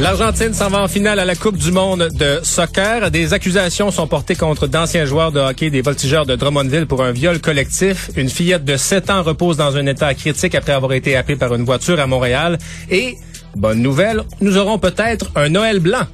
L'Argentine 0.00 0.52
s'en 0.52 0.68
va 0.68 0.82
en 0.82 0.88
finale 0.88 1.20
à 1.20 1.24
la 1.24 1.34
Coupe 1.34 1.56
du 1.56 1.70
monde 1.70 2.08
de 2.12 2.40
soccer. 2.42 3.10
Des 3.10 3.34
accusations 3.34 3.90
sont 3.90 4.06
portées 4.06 4.34
contre 4.34 4.66
d'anciens 4.66 5.04
joueurs 5.04 5.32
de 5.32 5.38
hockey 5.38 5.70
des 5.70 5.82
voltigeurs 5.82 6.26
de 6.26 6.34
Drummondville 6.34 6.86
pour 6.86 7.02
un 7.02 7.12
viol 7.12 7.40
collectif. 7.40 8.10
Une 8.16 8.28
fillette 8.28 8.64
de 8.64 8.76
7 8.76 9.10
ans 9.10 9.22
repose 9.22 9.56
dans 9.56 9.76
un 9.76 9.86
état 9.86 10.12
critique 10.14 10.54
après 10.54 10.72
avoir 10.72 10.92
été 10.92 11.16
happée 11.16 11.36
par 11.36 11.54
une 11.54 11.64
voiture 11.64 12.00
à 12.00 12.06
Montréal. 12.06 12.58
Et, 12.90 13.16
bonne 13.54 13.80
nouvelle, 13.80 14.22
nous 14.40 14.56
aurons 14.56 14.78
peut-être 14.78 15.30
un 15.36 15.50
Noël 15.50 15.78
blanc. 15.78 16.06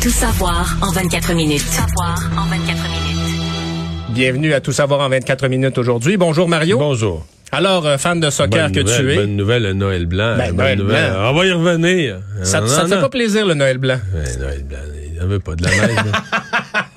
Tout 0.00 0.10
savoir 0.10 0.76
en 0.82 0.92
24 0.92 1.34
minutes. 1.34 1.60
savoir 1.60 2.30
en 2.38 2.48
24 2.48 2.68
minutes. 2.68 3.12
Bienvenue 4.10 4.52
à 4.52 4.60
Tout 4.60 4.72
savoir 4.72 5.00
en 5.00 5.08
24 5.08 5.48
minutes 5.48 5.78
aujourd'hui. 5.78 6.16
Bonjour 6.16 6.48
Mario. 6.48 6.78
Bonjour. 6.78 7.24
Alors, 7.54 7.86
euh, 7.86 7.98
fan 7.98 8.18
de 8.18 8.30
soccer 8.30 8.70
Bonne 8.70 8.72
que 8.74 8.80
nouvelle, 8.80 9.04
tu 9.06 9.12
es. 9.12 9.14
Bonne 9.16 9.36
nouvelle, 9.36 9.62
le 9.64 9.72
Noël 9.74 10.06
blanc. 10.06 10.36
Ben, 10.38 10.46
bonne 10.48 10.56
Noël 10.56 10.78
nouvelle. 10.78 11.10
blanc. 11.12 11.30
On 11.30 11.34
va 11.34 11.46
y 11.46 11.52
revenir. 11.52 12.16
Ça, 12.42 12.60
Non, 12.62 12.66
ça 12.66 12.82
te 12.84 12.88
non, 12.88 12.96
fait 12.96 13.00
pas 13.02 13.08
plaisir 13.10 13.44
le 13.46 13.54
Noël 13.54 13.76
blanc? 13.78 13.98
Ouais, 14.14 14.36
Noël 14.38 14.64
blanc, 14.64 14.78
il 15.20 15.26
veut 15.28 15.38
pas 15.38 15.54
de 15.54 15.64
la 15.64 15.70
neige. 15.70 15.96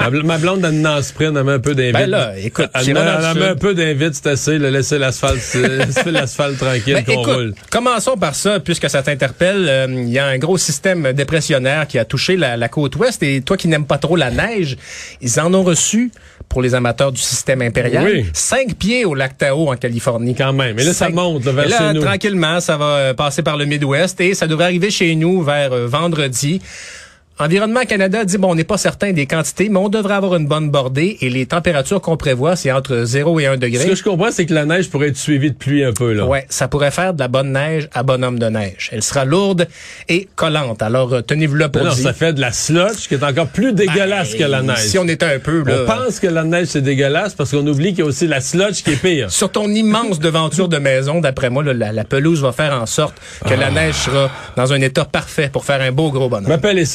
ma, 0.10 0.18
bl- 0.18 0.24
ma 0.24 0.38
blonde, 0.38 0.66
elle 0.66 0.88
en 0.88 1.02
spray, 1.02 1.26
elle 1.28 1.44
met 1.44 1.52
un 1.52 1.60
peu 1.60 1.76
d'invite. 1.76 1.94
Ben 1.94 2.10
là, 2.10 2.34
écoute, 2.38 2.70
elle, 2.74 2.94
met- 2.94 3.00
elle 3.00 3.40
met 3.40 3.46
un 3.48 3.56
peu 3.56 3.74
d'invite, 3.74 4.14
c'est 4.16 4.28
assez, 4.28 4.58
là, 4.58 4.72
laisser 4.72 4.98
l'asphalte, 4.98 5.42
l'asphalte 6.06 6.58
tranquille 6.58 6.94
Ben, 6.96 7.04
qu'on 7.06 7.24
roule. 7.24 7.54
commençons 7.72 8.16
par 8.18 8.36
ça, 8.36 8.60
puisque 8.60 8.90
ça 8.90 9.02
t'interpelle. 9.04 9.66
Euh, 9.70 9.88
Il 9.90 10.10
y 10.10 10.20
a 10.20 10.26
un 10.26 10.38
gros 10.38 10.58
système 10.58 11.14
dépressionnaire 11.14 11.88
qui 11.88 11.98
a 12.00 12.06
touché 12.06 12.38
la, 12.38 12.58
la 12.58 12.70
côte 12.70 12.96
ouest. 12.96 13.22
Et 13.24 13.42
toi 13.42 13.58
qui 13.58 13.68
n'aimes 13.68 13.86
pas 13.86 13.98
trop 13.98 14.16
la 14.16 14.32
neige, 14.32 14.78
ils 15.22 15.40
en 15.40 15.54
ont 15.54 15.64
reçu, 15.64 16.12
pour 16.50 16.62
les 16.62 16.76
amateurs 16.76 17.12
du 17.12 17.20
système 17.22 17.62
impérial, 17.62 18.06
Oui. 18.06 18.26
cinq 18.34 18.76
pieds 18.76 19.04
au 19.06 19.16
lac 19.16 19.38
Tahoe 19.38 19.70
en 19.70 19.76
Californie. 19.76 20.36
Quand 20.36 20.54
même. 20.54 20.76
Mais 20.76 20.84
là, 20.84 20.94
ça 20.94 21.10
monte 21.10 21.44
là, 21.46 21.52
vers 21.52 21.66
Et 21.66 21.70
là, 21.70 21.78
chez 21.78 21.94
nous. 21.94 22.02
tranquillement, 22.02 22.60
ça 22.60 22.78
va 22.78 22.86
euh, 22.86 23.14
passer 23.14 23.42
par 23.42 23.58
le 23.58 23.66
Midwest 23.66 24.22
et 24.22 24.34
ça 24.36 24.46
devrait 24.48 24.66
arriver 24.66 24.92
chez 24.92 25.16
nous 25.16 25.42
vers 25.42 25.74
euh, 25.74 25.88
vendredi. 25.88 26.62
Environnement 27.38 27.82
Canada 27.84 28.24
dit, 28.24 28.38
bon, 28.38 28.52
on 28.52 28.56
n'est 28.56 28.64
pas 28.64 28.78
certain 28.78 29.12
des 29.12 29.26
quantités, 29.26 29.68
mais 29.68 29.78
on 29.78 29.90
devrait 29.90 30.14
avoir 30.14 30.36
une 30.36 30.48
bonne 30.48 30.70
bordée 30.70 31.18
et 31.20 31.30
les 31.30 31.46
températures 31.46 32.00
qu'on 32.00 32.16
prévoit, 32.16 32.56
c'est 32.56 32.72
entre 32.72 33.04
0 33.04 33.42
et 33.42 33.46
1 33.48 33.54
Ce 33.56 33.60
degré. 33.60 33.90
que 33.90 33.96
je 33.96 34.04
comprends, 34.04 34.32
c'est 34.32 34.46
que 34.46 34.54
la 34.54 34.64
neige 34.66 34.90
pourrait 34.90 35.10
être 35.10 35.18
suivie 35.18 35.52
de 35.52 35.56
pluie 35.58 35.84
un 35.84 35.92
peu, 35.92 36.14
là. 36.14 36.26
Ouais, 36.26 36.46
ça 36.48 36.70
pourrait 36.70 36.92
faire 36.92 37.14
de 37.14 37.20
la 37.20 37.28
bonne 37.28 37.52
neige 37.52 37.90
à 37.94 38.04
bonhomme 38.04 38.40
de 38.40 38.46
neige. 38.46 38.90
Elle 38.94 39.04
sera 39.04 39.26
lourde 39.26 39.68
et 40.08 40.30
collante. 40.38 40.82
Alors, 40.82 41.12
euh, 41.14 41.22
tenez-vous 41.22 41.56
là 41.56 41.68
pour 41.68 41.82
dire. 41.82 41.92
ça 41.94 42.14
fait 42.14 42.32
de 42.32 42.40
la 42.40 42.54
sludge 42.54 43.10
qui 43.10 43.16
est 43.16 43.24
encore 43.24 43.48
plus 43.48 43.74
dégueulasse 43.74 44.32
Ben, 44.32 44.40
que 44.40 44.44
la 44.46 44.62
neige. 44.62 44.78
Si 44.86 44.98
on 44.98 45.08
était 45.10 45.26
un 45.26 45.40
peu, 45.40 45.62
là. 45.66 45.80
On 45.82 45.86
pense 45.86 46.22
que 46.22 46.28
la 46.28 46.46
neige, 46.46 46.68
c'est 46.68 46.82
dégueulasse 46.82 47.34
parce 47.34 47.52
qu'on 47.52 47.68
oublie 47.68 47.90
qu'il 47.90 48.00
y 48.00 48.02
a 48.04 48.06
aussi 48.06 48.28
la 48.28 48.40
sludge 48.40 48.82
qui 48.82 48.92
est 48.92 49.02
pire. 49.02 49.30
Sur 49.30 49.52
ton 49.52 49.68
immense 49.70 50.20
devanture 50.20 50.70
de 50.70 50.78
maison, 50.78 51.20
d'après 51.20 51.50
moi, 51.50 51.64
là, 51.64 51.74
la, 51.74 51.92
la 51.92 52.06
pelouse 52.06 52.42
va 52.42 52.54
faire 52.54 52.72
en 52.82 52.86
sorte 52.86 53.16
que 53.46 53.54
Ah. 53.54 53.58
la 53.58 53.72
neige 53.72 53.96
sera 53.96 54.32
dans 54.56 54.72
un 54.72 54.80
état 54.80 55.04
parfait 55.04 55.50
pour 55.52 55.66
faire 55.66 55.82
un 55.82 55.92
beau 55.92 56.12
gros 56.12 56.30
bonhomme. 56.30 56.48
Ma 56.48 56.58
pelle 56.60 56.80
est 56.80 56.86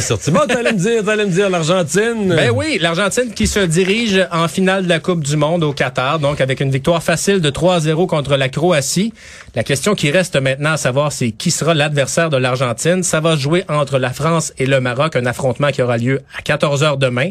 sortie. 0.00 0.30
Ma 0.30 0.46
pelle. 0.46 0.62
Bon, 0.62 0.72
me 0.72 0.72
dire, 0.72 1.04
t'allais 1.04 1.26
me 1.26 1.30
dire 1.30 1.50
l'Argentine. 1.50 2.34
Ben 2.34 2.50
oui, 2.50 2.78
l'Argentine 2.80 3.32
qui 3.32 3.46
se 3.46 3.60
dirige 3.60 4.26
en 4.32 4.48
finale 4.48 4.84
de 4.84 4.88
la 4.88 5.00
Coupe 5.00 5.24
du 5.24 5.36
Monde 5.36 5.64
au 5.64 5.72
Qatar, 5.72 6.18
donc 6.18 6.40
avec 6.40 6.60
une 6.60 6.70
victoire 6.70 7.02
facile 7.02 7.40
de 7.40 7.50
3-0 7.50 8.06
contre 8.06 8.36
la 8.36 8.48
Croatie. 8.48 9.12
La 9.54 9.64
question 9.64 9.94
qui 9.94 10.10
reste 10.10 10.36
maintenant 10.36 10.72
à 10.72 10.76
savoir, 10.76 11.12
c'est 11.12 11.30
qui 11.30 11.50
sera 11.50 11.74
l'adversaire 11.74 12.30
de 12.30 12.36
l'Argentine. 12.36 13.02
Ça 13.02 13.20
va 13.20 13.36
jouer 13.36 13.64
entre 13.68 13.98
la 13.98 14.12
France 14.12 14.52
et 14.58 14.66
le 14.66 14.80
Maroc, 14.80 15.16
un 15.16 15.26
affrontement 15.26 15.70
qui 15.70 15.82
aura 15.82 15.96
lieu 15.96 16.20
à 16.36 16.42
14 16.42 16.82
heures 16.82 16.96
demain. 16.96 17.30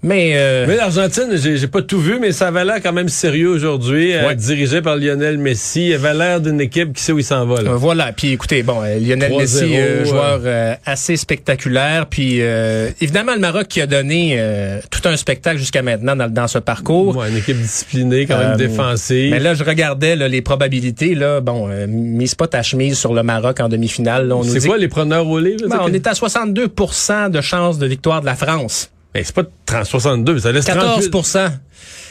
Mais, 0.00 0.34
euh, 0.36 0.64
Mais 0.68 0.76
l'Argentine, 0.76 1.26
j'ai 1.34 1.66
pas 1.66 1.82
tout 1.82 1.98
vu, 2.00 2.18
mais 2.20 2.30
ça 2.30 2.48
avait 2.48 2.64
l'air 2.64 2.80
quand 2.80 2.92
même 2.92 3.08
sérieux 3.08 3.48
aujourd'hui, 3.48 4.14
euh, 4.14 4.28
Ouais. 4.28 4.36
dirigé 4.36 4.80
par 4.80 4.94
Lionel 4.94 5.38
Messi. 5.38 5.88
Il 5.88 5.94
avait 5.94 6.14
l'air 6.14 6.40
d'une 6.40 6.60
équipe 6.60 6.92
qui 6.92 7.02
sait 7.02 7.10
où 7.10 7.18
il 7.18 7.24
s'en 7.24 7.44
va. 7.46 7.62
Là. 7.62 7.70
Euh, 7.72 7.74
Voilà. 7.76 8.12
Puis 8.12 8.30
écoutez, 8.32 8.62
bon, 8.62 8.80
euh, 8.84 8.98
Lionel 9.00 9.32
3-0, 9.32 9.38
Messi, 9.40 9.76
euh, 9.76 9.80
euh. 9.80 10.04
joueur 10.04 10.40
euh, 10.44 10.74
assez 10.86 11.16
spectaculaire. 11.16 12.06
Puis 12.06 12.36
euh, 12.40 12.90
évidemment, 13.00 13.34
le 13.34 13.40
Maroc 13.40 13.66
qui 13.66 13.80
a 13.80 13.86
donné 13.88 14.36
euh, 14.38 14.78
tout 14.88 15.00
un 15.08 15.16
spectacle 15.16 15.58
jusqu'à 15.58 15.82
maintenant 15.82 16.14
dans, 16.14 16.32
dans 16.32 16.46
ce 16.46 16.58
parcours. 16.60 17.16
Ouais, 17.16 17.28
une 17.30 17.36
équipe 17.38 17.58
disciplinée, 17.60 18.26
quand 18.26 18.38
même 18.38 18.52
Euh, 18.52 18.56
défensive. 18.56 19.32
Mais 19.32 19.40
là, 19.40 19.54
je 19.54 19.64
regardais 19.64 20.14
là, 20.14 20.28
les 20.28 20.42
probabilités. 20.42 21.16
Là, 21.16 21.40
bon, 21.40 21.68
euh, 21.70 21.86
mise 21.88 22.36
pas 22.36 22.46
ta 22.46 22.62
chemise 22.62 22.96
sur 22.96 23.14
le 23.14 23.24
Maroc 23.24 23.58
en 23.58 23.68
demi-finale. 23.68 24.32
on 24.32 24.44
c'est 24.44 24.60
dit 24.60 24.66
quoi 24.68 24.78
les 24.78 24.86
preneurs 24.88 25.26
au 25.26 25.40
livre? 25.40 25.66
Ben, 25.68 25.80
on 25.82 25.92
est 25.92 26.06
à 26.06 26.12
62% 26.12 27.30
de 27.30 27.40
chances 27.40 27.78
de 27.78 27.86
victoire 27.86 28.20
de 28.20 28.26
la 28.26 28.36
France. 28.36 28.90
Ben, 29.14 29.22
c'est 29.24 29.34
pas 29.34 29.42
30, 29.66 29.84
62, 29.86 30.38
ça 30.40 30.52
laisse 30.52 30.64
14 30.64 31.10
38. 31.10 31.50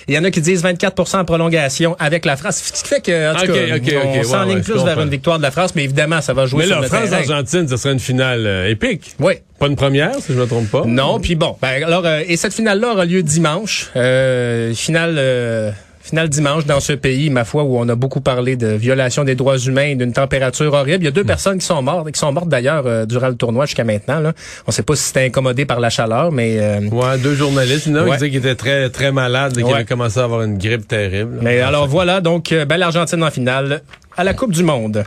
Il 0.09 0.15
y 0.15 0.17
en 0.17 0.23
a 0.23 0.31
qui 0.31 0.39
disent 0.39 0.63
24% 0.63 1.17
en 1.19 1.25
prolongation 1.25 1.95
avec 1.99 2.23
la 2.25 2.37
France. 2.37 2.61
Ce 2.73 2.81
qui 2.81 2.87
fait 2.87 3.01
que, 3.01 3.31
en 3.33 3.35
tout 3.35 3.51
Ok, 3.51 3.57
cas, 3.57 3.97
on 4.05 4.23
s'enligne 4.23 4.47
ouais, 4.49 4.55
ouais, 4.55 4.61
je 4.61 4.63
plus 4.63 4.73
vers 4.75 4.83
comprends. 4.85 5.01
une 5.03 5.09
victoire 5.09 5.37
de 5.37 5.43
la 5.43 5.51
France, 5.51 5.75
mais 5.75 5.83
évidemment, 5.83 6.21
ça 6.21 6.33
va 6.33 6.45
jouer 6.45 6.59
Mais 6.59 6.67
sur 6.67 6.75
là, 6.77 6.81
le 6.83 6.89
terrain. 6.89 7.05
France-Argentine, 7.07 7.67
ce 7.67 7.75
serait 7.75 7.91
une 7.93 7.99
finale 7.99 8.47
euh, 8.47 8.69
épique. 8.69 9.15
Oui. 9.19 9.33
Pas 9.59 9.67
une 9.67 9.75
première, 9.75 10.15
si 10.15 10.31
je 10.33 10.39
me 10.39 10.45
trompe 10.47 10.69
pas. 10.71 10.83
Non, 10.85 11.19
puis 11.19 11.35
bon, 11.35 11.57
ben, 11.61 11.83
alors 11.83 12.05
euh, 12.05 12.21
et 12.25 12.37
cette 12.37 12.53
finale-là 12.53 12.93
aura 12.93 13.03
lieu 13.05 13.21
dimanche, 13.21 13.89
euh, 13.97 14.73
finale 14.73 15.15
euh, 15.17 15.71
finale 16.07 16.29
dimanche 16.29 16.65
dans 16.65 16.79
ce 16.79 16.93
pays, 16.93 17.29
ma 17.29 17.43
foi, 17.43 17.63
où 17.63 17.77
on 17.77 17.87
a 17.89 17.95
beaucoup 17.95 18.21
parlé 18.21 18.55
de 18.55 18.67
violation 18.67 19.23
des 19.23 19.35
droits 19.35 19.57
humains, 19.57 19.87
et 19.87 19.95
d'une 19.95 20.13
température 20.13 20.73
horrible. 20.73 21.03
Il 21.03 21.05
y 21.05 21.07
a 21.07 21.11
deux 21.11 21.23
Hmm. 21.23 21.27
personnes 21.27 21.57
qui 21.59 21.65
sont 21.65 21.81
mortes, 21.81 22.11
qui 22.11 22.19
sont 22.19 22.31
mortes 22.31 22.47
d'ailleurs 22.49 22.83
euh, 22.87 23.05
durant 23.05 23.27
le 23.27 23.35
tournoi 23.35 23.65
jusqu'à 23.65 23.83
maintenant. 23.83 24.19
Là. 24.19 24.33
On 24.67 24.71
sait 24.71 24.83
pas 24.83 24.95
si 24.95 25.03
c'était 25.03 25.25
incommodé 25.25 25.65
par 25.65 25.79
la 25.79 25.89
chaleur, 25.89 26.31
mais 26.31 26.57
euh, 26.59 26.79
Ouais, 26.89 27.17
deux 27.17 27.35
journalistes. 27.35 27.87
Ouais. 27.87 28.03
qui 28.05 28.11
disait 28.13 28.29
qu'il 28.29 28.39
était 28.39 28.55
très, 28.55 28.89
très 28.89 29.11
malade 29.11 29.51
et 29.53 29.61
qu'il 29.61 29.65
Ouais. 29.65 29.73
avait 29.73 29.85
commencé 29.85 30.19
à 30.19 30.23
avoir 30.23 30.41
une 30.43 30.57
grippe 30.57 30.87
terrible. 30.87 31.39
mais 31.41 31.59
alors 31.61 31.87
voilà, 31.87 32.21
donc 32.21 32.51
euh, 32.51 32.65
ben, 32.65 32.77
l'Argentine 32.77 33.23
en 33.23 33.31
finale 33.31 33.81
à 34.15 34.23
la 34.23 34.33
Coupe 34.33 34.51
du 34.53 34.63
Monde. 34.63 35.03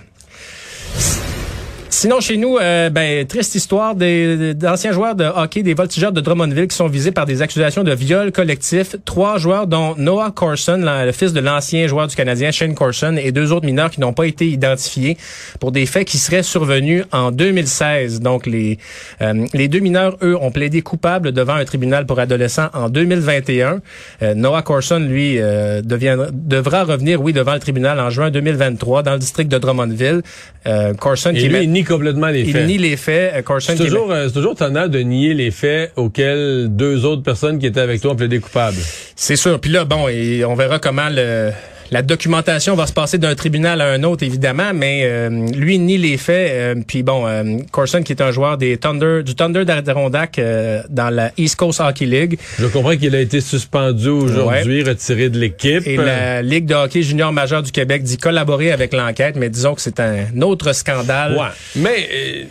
Sinon, 2.01 2.21
chez 2.21 2.39
nous, 2.39 2.57
euh, 2.57 2.89
ben, 2.89 3.27
triste 3.27 3.55
histoire 3.55 3.95
des- 3.95 4.55
d'anciens 4.55 4.93
joueurs 4.93 5.15
de 5.15 5.25
hockey 5.25 5.63
des 5.63 5.75
voltigeurs 5.75 6.13
de 6.13 6.23
Drummondville 6.23 6.67
qui 6.67 6.75
sont 6.75 6.87
visés 6.87 7.11
par 7.13 7.27
des 7.27 7.43
accusations 7.43 7.85
de 7.85 7.93
viol 7.93 8.33
collectif. 8.33 8.97
Trois 9.05 9.37
joueurs, 9.37 9.67
dont 9.67 9.95
Noah 9.99 10.31
Corson, 10.31 10.81
le 10.83 11.13
fils 11.13 11.35
de 11.35 11.41
l'ancien 11.41 11.87
joueur 11.89 12.07
du 12.07 12.17
Canadien 12.17 12.53
Shane 12.53 12.75
Corson, 12.75 13.17
et 13.23 13.33
deux 13.33 13.53
autres 13.53 13.67
mineurs 13.67 13.91
qui 13.91 14.01
n'ont 14.01 14.15
pas 14.15 14.25
été 14.25 14.47
identifiés 14.49 15.19
pour 15.61 15.73
des 15.73 15.85
faits 15.85 16.07
qui 16.09 16.17
seraient 16.17 16.43
survenus 16.43 17.05
en 17.13 17.33
2016. 17.33 18.21
Donc, 18.23 18.47
les, 18.47 18.79
euh, 19.21 19.45
les 19.53 19.69
deux 19.69 19.81
mineurs, 19.81 20.17
eux, 20.23 20.39
ont 20.41 20.51
plaidé 20.51 20.81
coupables 20.81 21.33
devant 21.33 21.53
un 21.57 21.67
tribunal 21.67 22.07
pour 22.07 22.19
adolescents 22.19 22.71
en 22.73 22.89
2021. 22.89 23.81
Euh, 24.23 24.33
Noah 24.35 24.63
Corson, 24.63 25.01
lui, 25.01 25.35
euh, 25.39 25.83
deviendra- 25.83 26.31
devra 26.33 26.85
revenir, 26.85 27.21
oui, 27.21 27.35
devant 27.35 27.53
le 27.53 27.61
tribunal 27.61 28.01
en 28.01 28.09
juin 28.09 28.31
2023 28.31 29.03
dans 29.03 29.13
le 29.13 29.19
district 29.19 29.53
de 29.53 29.59
Drummondville. 29.59 30.23
Euh, 30.67 30.95
Corson 30.95 31.33
Et 31.35 31.39
qui 31.39 31.45
est 31.45 31.49
lui, 31.51 31.67
ni 31.69 31.85
complètement 31.91 32.29
les 32.29 32.41
Il 32.43 32.53
faits. 32.53 32.67
nie 32.67 32.79
les 32.79 32.97
faits. 32.97 33.35
Euh, 33.35 33.43
Corson 33.43 33.75
C'est 33.77 33.85
toujours, 33.85 34.11
euh, 34.11 34.27
c'est 34.29 34.35
toujours 34.35 34.55
tonnant 34.55 34.89
de 34.89 34.99
nier 35.01 35.35
les 35.35 35.51
faits 35.51 35.93
auxquels 35.97 36.69
deux 36.71 37.05
autres 37.05 37.23
personnes 37.23 37.59
qui 37.59 37.67
étaient 37.67 37.81
avec 37.81 38.01
toi 38.01 38.13
ont 38.13 38.17
plaidé 38.17 38.39
coupables. 38.41 38.79
C'est 39.17 39.37
sûr. 39.37 39.61
Puis 39.61 39.71
là, 39.71 39.85
bon, 39.85 40.09
et 40.09 40.45
on 40.45 40.55
verra 40.55 40.79
comment 40.79 41.09
le, 41.11 41.51
la 41.91 42.03
documentation 42.03 42.75
va 42.77 42.87
se 42.87 42.93
passer 42.93 43.19
d'un 43.19 43.35
tribunal 43.35 43.81
à 43.81 43.87
un 43.91 44.03
autre, 44.05 44.25
évidemment, 44.25 44.73
mais 44.75 45.03
euh, 45.05 45.29
lui 45.55 45.79
nie 45.79 45.99
les 45.99 46.17
faits. 46.17 46.51
euh, 46.53 46.75
puis 46.87 47.03
bon, 47.03 47.27
euh, 47.27 47.59
Corson, 47.73 48.03
qui 48.03 48.13
est 48.13 48.23
un 48.23 48.31
joueur 48.31 48.59
des 48.59 48.77
Thunder, 48.77 49.23
du 49.25 49.35
Thunder 49.35 49.65
d'Adirondack 49.65 50.39
euh, 50.39 50.83
dans 50.89 51.11
la 51.11 51.33
East 51.37 51.57
Coast 51.57 51.81
Hockey 51.81 52.07
League, 52.07 52.39
Je 52.59 52.67
comprends 52.67 52.97
qu'il 52.97 53.15
a 53.15 53.21
été 53.21 53.41
suspendu 53.41 54.09
aujourd'hui, 54.09 54.83
retiré 54.83 55.29
de 55.29 55.39
l'équipe. 55.39 55.87
et 55.87 55.97
la 55.97 56.43
Ligue 56.43 56.67
de 56.67 56.75
hockey 56.75 57.03
junior 57.03 57.33
majeur 57.33 57.63
du 57.63 57.73
Québec 57.73 58.03
dit 58.03 58.17
collaborer 58.19 58.73
avec 58.73 58.93
l'enquête, 58.93 59.37
mais 59.37 59.49
disons 59.51 59.75
que 59.75 59.81
c'est 59.81 60.01
un 60.01 60.41
autre 60.43 60.73
scandale. 60.73 61.33
Ouais. 61.37 61.47
Mais 61.77 62.09
euh, 62.15 62.45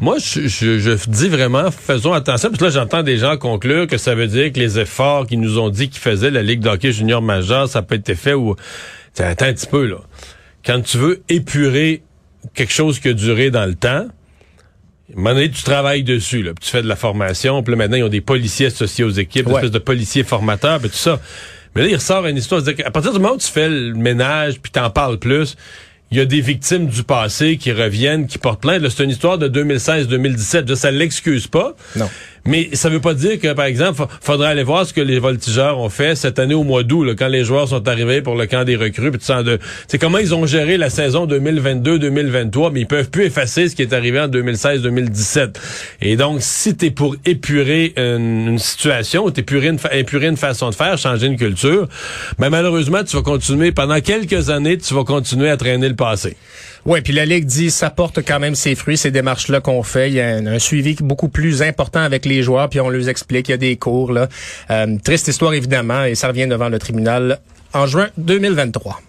moi, 0.00 0.16
je, 0.18 0.48
je, 0.48 0.78
je 0.78 1.10
dis 1.10 1.28
vraiment, 1.28 1.70
faisons 1.70 2.12
attention, 2.12 2.48
parce 2.50 2.58
que 2.58 2.64
là, 2.64 2.70
j'entends 2.70 3.02
des 3.02 3.16
gens 3.18 3.36
conclure 3.36 3.86
que 3.86 3.96
ça 3.96 4.14
veut 4.14 4.26
dire 4.26 4.52
que 4.52 4.58
les 4.58 4.78
efforts 4.78 5.26
qu'ils 5.26 5.40
nous 5.40 5.58
ont 5.58 5.70
dit 5.70 5.88
qu'ils 5.88 6.00
faisaient 6.00 6.30
la 6.30 6.42
Ligue 6.42 6.60
d'hockey 6.60 6.92
junior 6.92 7.22
majeur, 7.22 7.68
ça 7.68 7.82
peut 7.82 7.94
être 7.94 8.14
fait 8.14 8.34
ou... 8.34 8.56
Attends 9.18 9.46
un 9.46 9.52
petit 9.52 9.66
peu, 9.68 9.86
là. 9.86 9.98
Quand 10.66 10.80
tu 10.82 10.98
veux 10.98 11.22
épurer 11.28 12.02
quelque 12.54 12.72
chose 12.72 12.98
qui 12.98 13.08
a 13.08 13.12
duré 13.12 13.50
dans 13.50 13.66
le 13.66 13.74
temps, 13.74 13.88
à 13.88 15.12
un 15.12 15.16
moment 15.16 15.34
donné, 15.34 15.50
tu 15.50 15.62
travailles 15.62 16.02
dessus, 16.02 16.42
là, 16.42 16.52
puis 16.54 16.64
tu 16.64 16.70
fais 16.70 16.82
de 16.82 16.88
la 16.88 16.96
formation, 16.96 17.62
puis 17.62 17.72
là, 17.72 17.76
maintenant, 17.76 17.96
ils 17.96 18.02
ont 18.04 18.08
des 18.08 18.20
policiers 18.20 18.66
associés 18.66 19.04
aux 19.04 19.10
équipes, 19.10 19.46
des 19.46 19.52
Ouais. 19.52 19.58
espèces 19.58 19.70
de 19.70 19.78
policiers 19.78 20.24
formateurs, 20.24 20.80
puis 20.80 20.88
tout 20.90 20.96
ça. 20.96 21.20
Mais 21.76 21.82
là, 21.82 21.88
il 21.88 21.94
ressort 21.94 22.26
une 22.26 22.36
histoire, 22.36 22.60
c'est-à-dire 22.62 22.84
qu'à 22.84 22.90
partir 22.90 23.12
du 23.12 23.18
moment 23.18 23.34
où 23.34 23.38
tu 23.38 23.48
fais 23.50 23.68
le 23.68 23.94
ménage, 23.94 24.58
puis 24.60 24.72
t'en 24.72 24.90
parles 24.90 25.18
plus, 25.18 25.56
il 26.10 26.18
y 26.18 26.20
a 26.20 26.24
des 26.24 26.40
victimes 26.40 26.86
du 26.86 27.02
passé 27.02 27.56
qui 27.56 27.72
reviennent, 27.72 28.26
qui 28.26 28.38
portent 28.38 28.60
plainte. 28.60 28.88
C'est 28.88 29.02
une 29.04 29.10
histoire 29.10 29.38
de 29.38 29.48
2016-2017. 29.48 30.68
Là, 30.68 30.76
Ça 30.76 30.90
l'excuse 30.90 31.46
pas. 31.46 31.74
Non. 31.96 32.08
Mais 32.46 32.68
ça 32.74 32.90
veut 32.90 33.00
pas 33.00 33.14
dire 33.14 33.40
que, 33.40 33.52
par 33.54 33.64
exemple, 33.64 33.96
fa- 33.96 34.08
faudrait 34.20 34.48
aller 34.48 34.62
voir 34.62 34.84
ce 34.86 34.92
que 34.92 35.00
les 35.00 35.18
voltigeurs 35.18 35.78
ont 35.78 35.88
fait 35.88 36.14
cette 36.14 36.38
année 36.38 36.54
au 36.54 36.62
mois 36.64 36.82
d'août, 36.82 37.14
quand 37.18 37.28
les 37.28 37.42
joueurs 37.44 37.68
sont 37.68 37.86
arrivés 37.88 38.20
pour 38.20 38.34
le 38.34 38.46
camp 38.46 38.64
des 38.64 38.76
recrues. 38.76 39.10
Tu 39.12 39.32
c'est 39.88 39.98
comment 39.98 40.18
ils 40.18 40.34
ont 40.34 40.44
géré 40.46 40.76
la 40.76 40.90
saison 40.90 41.26
2022-2023, 41.26 42.70
mais 42.72 42.80
ils 42.80 42.86
peuvent 42.86 43.10
plus 43.10 43.24
effacer 43.24 43.68
ce 43.68 43.74
qui 43.76 43.82
est 43.82 43.92
arrivé 43.92 44.20
en 44.20 44.28
2016-2017. 44.28 45.54
Et 46.02 46.16
donc, 46.16 46.38
si 46.40 46.76
t'es 46.76 46.90
pour 46.90 47.16
épurer 47.24 47.92
une, 47.96 48.48
une 48.48 48.58
situation, 48.58 49.24
ou 49.24 49.30
t'épurer 49.30 49.68
une, 49.68 49.78
épurer 49.92 50.26
une 50.26 50.36
façon 50.36 50.70
de 50.70 50.74
faire, 50.74 50.98
changer 50.98 51.26
une 51.26 51.36
culture, 51.36 51.88
ben 52.38 52.50
malheureusement, 52.50 53.02
tu 53.04 53.16
vas 53.16 53.22
continuer 53.22 53.72
pendant 53.72 54.00
quelques 54.00 54.50
années, 54.50 54.78
tu 54.78 54.94
vas 54.94 55.04
continuer 55.04 55.48
à 55.48 55.56
traîner 55.56 55.88
le 55.88 55.96
passé. 55.96 56.36
Oui, 56.86 57.00
puis 57.00 57.12
la 57.12 57.24
Ligue 57.24 57.46
dit 57.46 57.70
ça 57.70 57.88
porte 57.88 58.20
quand 58.26 58.38
même 58.38 58.54
ses 58.54 58.74
fruits, 58.74 58.98
ces 58.98 59.10
démarches-là 59.10 59.60
qu'on 59.60 59.82
fait. 59.82 60.10
Il 60.10 60.14
y 60.14 60.20
a 60.20 60.36
un, 60.36 60.58
suivi 60.58 60.96
beaucoup 61.00 61.28
plus 61.28 61.62
important 61.62 62.00
avec 62.00 62.26
les 62.26 62.42
joueurs, 62.42 62.68
puis 62.68 62.80
on 62.80 62.90
leur 62.90 63.08
explique, 63.08 63.48
il 63.48 63.52
y 63.52 63.54
a 63.54 63.58
des 63.58 63.76
cours. 63.76 64.12
Là. 64.12 64.28
Euh, 64.70 64.98
triste 65.02 65.28
histoire, 65.28 65.54
évidemment, 65.54 66.04
et 66.04 66.14
ça 66.14 66.28
revient 66.28 66.46
devant 66.46 66.68
le 66.68 66.78
tribunal 66.78 67.40
en 67.72 67.86
juin 67.86 68.08
2023. 68.18 69.00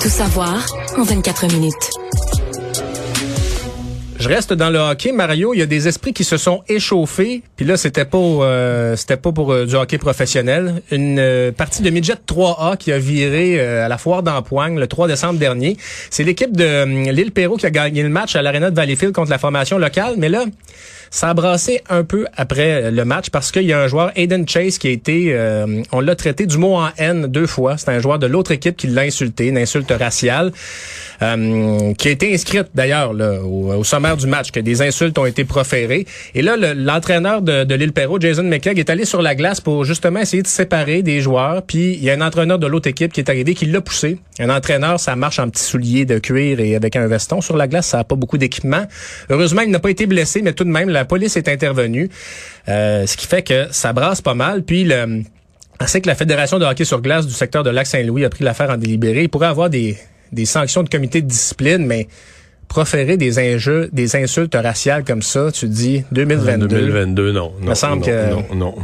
Tout 0.00 0.08
savoir 0.08 0.66
en 0.96 1.02
24 1.02 1.52
minutes. 1.52 1.99
Je 4.20 4.28
reste 4.28 4.52
dans 4.52 4.68
le 4.68 4.78
hockey, 4.78 5.12
Mario. 5.12 5.54
Il 5.54 5.60
y 5.60 5.62
a 5.62 5.66
des 5.66 5.88
esprits 5.88 6.12
qui 6.12 6.24
se 6.24 6.36
sont 6.36 6.62
échauffés. 6.68 7.42
Puis 7.56 7.64
là, 7.64 7.78
c'était 7.78 8.04
pas, 8.04 8.18
euh, 8.18 8.94
c'était 8.94 9.16
pas 9.16 9.32
pour 9.32 9.50
euh, 9.50 9.64
du 9.64 9.74
hockey 9.74 9.96
professionnel. 9.96 10.82
Une 10.90 11.18
euh, 11.18 11.52
partie 11.52 11.80
de 11.80 11.88
midget 11.88 12.16
3A 12.28 12.76
qui 12.76 12.92
a 12.92 12.98
viré 12.98 13.58
euh, 13.58 13.86
à 13.86 13.88
la 13.88 13.96
foire 13.96 14.22
d'Empoigne 14.22 14.78
le 14.78 14.86
3 14.86 15.08
décembre 15.08 15.38
dernier. 15.38 15.78
C'est 16.10 16.22
l'équipe 16.22 16.54
de 16.54 16.64
euh, 16.64 17.12
Lille 17.12 17.32
Perrault 17.32 17.56
qui 17.56 17.64
a 17.64 17.70
gagné 17.70 18.02
le 18.02 18.10
match 18.10 18.36
à 18.36 18.42
l'aréna 18.42 18.70
de 18.70 18.76
Valleyfield 18.76 19.14
contre 19.14 19.30
la 19.30 19.38
formation 19.38 19.78
locale. 19.78 20.16
Mais 20.18 20.28
là, 20.28 20.44
ça 21.10 21.30
a 21.30 21.34
brassé 21.34 21.82
un 21.88 22.04
peu 22.04 22.26
après 22.36 22.90
le 22.90 23.04
match 23.04 23.30
parce 23.30 23.50
qu'il 23.50 23.64
y 23.64 23.72
a 23.72 23.80
un 23.80 23.88
joueur, 23.88 24.12
Aiden 24.16 24.48
Chase, 24.48 24.78
qui 24.78 24.86
a 24.88 24.90
été, 24.90 25.32
euh, 25.34 25.82
on 25.90 26.00
l'a 26.00 26.14
traité 26.14 26.46
du 26.46 26.56
mot 26.56 26.76
en 26.76 26.88
haine 26.98 27.26
deux 27.26 27.46
fois. 27.46 27.76
C'est 27.76 27.90
un 27.90 27.98
joueur 27.98 28.18
de 28.20 28.26
l'autre 28.26 28.52
équipe 28.52 28.76
qui 28.76 28.86
l'a 28.86 29.02
insulté, 29.02 29.48
une 29.48 29.58
insulte 29.58 29.90
raciale, 29.90 30.52
euh, 31.22 31.92
qui 31.94 32.08
a 32.08 32.10
été 32.12 32.32
inscrite 32.32 32.68
d'ailleurs 32.74 33.12
au, 33.44 33.72
au 33.74 33.84
sommaire 33.84 34.16
du 34.16 34.26
match, 34.26 34.50
que 34.52 34.60
des 34.60 34.82
insultes 34.82 35.18
ont 35.18 35.26
été 35.26 35.44
proférées. 35.44 36.06
Et 36.34 36.42
là, 36.42 36.56
le- 36.56 36.72
l'entraîneur 36.72 37.42
de, 37.42 37.64
de 37.64 37.74
l'île 37.74 37.92
Perrault, 37.92 38.20
Jason 38.20 38.44
McKegg, 38.44 38.78
est 38.78 38.88
allé 38.90 39.04
sur 39.04 39.20
la 39.20 39.34
glace 39.34 39.60
pour 39.60 39.84
justement 39.84 40.20
essayer 40.20 40.42
de 40.42 40.48
séparer 40.48 41.02
des 41.02 41.20
joueurs. 41.20 41.62
Puis 41.62 41.94
il 41.94 42.04
y 42.04 42.10
a 42.10 42.14
un 42.14 42.20
entraîneur 42.20 42.58
de 42.58 42.66
l'autre 42.66 42.88
équipe 42.88 43.12
qui 43.12 43.20
est 43.20 43.28
arrivé, 43.28 43.54
qui 43.54 43.66
l'a 43.66 43.80
poussé. 43.80 44.18
Un 44.38 44.48
entraîneur, 44.48 45.00
ça 45.00 45.16
marche 45.16 45.38
en 45.40 45.48
petits 45.50 45.64
souliers 45.64 46.04
de 46.04 46.18
cuir 46.18 46.60
et 46.60 46.76
avec 46.76 46.96
un 46.96 47.06
veston. 47.06 47.40
Sur 47.40 47.56
la 47.56 47.66
glace, 47.66 47.88
ça 47.88 47.98
n'a 47.98 48.04
pas 48.04 48.16
beaucoup 48.16 48.38
d'équipement. 48.38 48.84
Heureusement, 49.28 49.62
il 49.62 49.70
n'a 49.70 49.80
pas 49.80 49.90
été 49.90 50.06
blessé, 50.06 50.40
mais 50.42 50.52
tout 50.52 50.64
de 50.64 50.70
même, 50.70 50.88
la 50.88 50.99
police 51.04 51.36
est 51.36 51.48
intervenue. 51.48 52.08
Euh, 52.68 53.06
ce 53.06 53.16
qui 53.16 53.26
fait 53.26 53.42
que 53.42 53.66
ça 53.70 53.92
brasse 53.92 54.20
pas 54.20 54.34
mal. 54.34 54.62
Puis 54.62 54.84
le... 54.84 55.22
On 55.82 55.86
sait 55.86 56.00
que 56.02 56.08
la 56.08 56.14
Fédération 56.14 56.58
de 56.58 56.64
hockey 56.66 56.84
sur 56.84 57.00
glace 57.00 57.26
du 57.26 57.32
secteur 57.32 57.62
de 57.62 57.70
Lac-Saint-Louis 57.70 58.24
a 58.24 58.28
pris 58.28 58.44
l'affaire 58.44 58.68
en 58.70 58.76
délibéré. 58.76 59.22
Il 59.22 59.28
pourrait 59.30 59.46
avoir 59.46 59.70
des, 59.70 59.96
des 60.30 60.44
sanctions 60.44 60.82
de 60.82 60.90
comité 60.90 61.22
de 61.22 61.26
discipline, 61.26 61.86
mais 61.86 62.06
proférer 62.68 63.16
des, 63.16 63.38
injeux, 63.38 63.88
des 63.92 64.14
insultes 64.14 64.54
raciales 64.54 65.04
comme 65.04 65.22
ça, 65.22 65.50
tu 65.50 65.66
dis 65.68 66.04
2022. 66.12 66.68
2022, 66.68 67.32
non. 67.32 67.52
non 67.62 67.70
Me 67.70 67.74
semble 67.74 68.02
non, 68.02 68.06
que- 68.06 68.30
non, 68.30 68.44
non. 68.54 68.74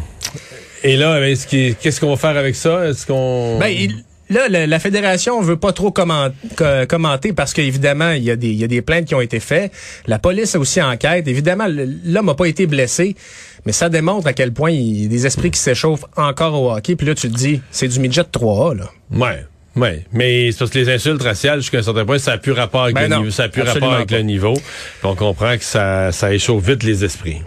Et 0.82 0.96
là, 0.96 1.20
ben, 1.20 1.26
est-ce 1.30 1.46
qu'il- 1.46 1.74
qu'est-ce 1.76 2.00
qu'on 2.00 2.08
va 2.10 2.16
faire 2.16 2.36
avec 2.38 2.54
ça? 2.56 2.86
Est-ce 2.88 3.06
qu'on... 3.06 3.58
Ben, 3.58 3.68
il- 3.68 4.02
là, 4.30 4.48
la, 4.48 4.66
la 4.66 4.78
fédération 4.78 5.40
veut 5.40 5.56
pas 5.56 5.72
trop 5.72 5.90
comment- 5.90 6.28
co- 6.56 6.64
commenter 6.88 7.32
parce 7.32 7.52
qu'évidemment, 7.52 8.10
il 8.12 8.22
y, 8.24 8.30
a 8.30 8.36
des, 8.36 8.48
il 8.48 8.56
y 8.56 8.64
a 8.64 8.68
des 8.68 8.82
plaintes 8.82 9.06
qui 9.06 9.14
ont 9.14 9.20
été 9.20 9.40
faites. 9.40 9.72
La 10.06 10.18
police 10.18 10.54
a 10.54 10.58
aussi 10.58 10.80
enquête. 10.82 11.26
Évidemment, 11.28 11.66
l'homme 11.68 12.26
n'a 12.26 12.34
pas 12.34 12.46
été 12.46 12.66
blessé, 12.66 13.16
mais 13.64 13.72
ça 13.72 13.88
démontre 13.88 14.26
à 14.26 14.32
quel 14.32 14.52
point 14.52 14.70
il 14.70 15.02
y 15.02 15.06
a 15.06 15.08
des 15.08 15.26
esprits 15.26 15.50
qui 15.50 15.60
s'échauffent 15.60 16.04
encore 16.16 16.60
au 16.60 16.72
hockey. 16.72 16.96
Puis 16.96 17.06
là, 17.06 17.14
tu 17.14 17.30
te 17.30 17.36
dis, 17.36 17.60
c'est 17.70 17.88
du 17.88 18.00
midget 18.00 18.22
3A, 18.22 18.76
là. 18.76 18.90
Ouais. 19.10 19.44
Ouais, 19.76 20.04
mais 20.10 20.50
c'est 20.52 20.58
parce 20.60 20.70
que 20.70 20.78
les 20.78 20.88
insultes 20.88 21.22
raciales, 21.22 21.60
jusqu'à 21.60 21.76
un 21.80 21.82
certain 21.82 22.06
point, 22.06 22.18
ça 22.18 22.30
n'a 22.30 22.38
plus 22.38 22.52
rapport 22.52 22.84
avec 22.84 22.94
Ben 22.94 23.02
le 23.02 23.08
non, 23.08 23.18
niveau. 23.18 23.30
Ça 23.30 23.42
a 23.42 23.48
plus 23.50 23.60
rapport 23.60 23.92
avec 23.92 24.08
pas. 24.08 24.16
le 24.16 24.22
niveau. 24.22 24.54
Puis 24.54 24.62
on 25.04 25.14
comprend 25.14 25.54
que 25.58 25.64
ça, 25.64 26.12
ça 26.12 26.32
échauffe 26.32 26.64
vite 26.64 26.82
les 26.82 27.04
esprits. 27.04 27.42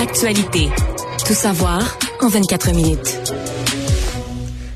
Actualité. 0.00 0.68
Tout 1.26 1.34
savoir 1.34 1.98
en 2.22 2.28
24 2.28 2.74
minutes. 2.74 3.18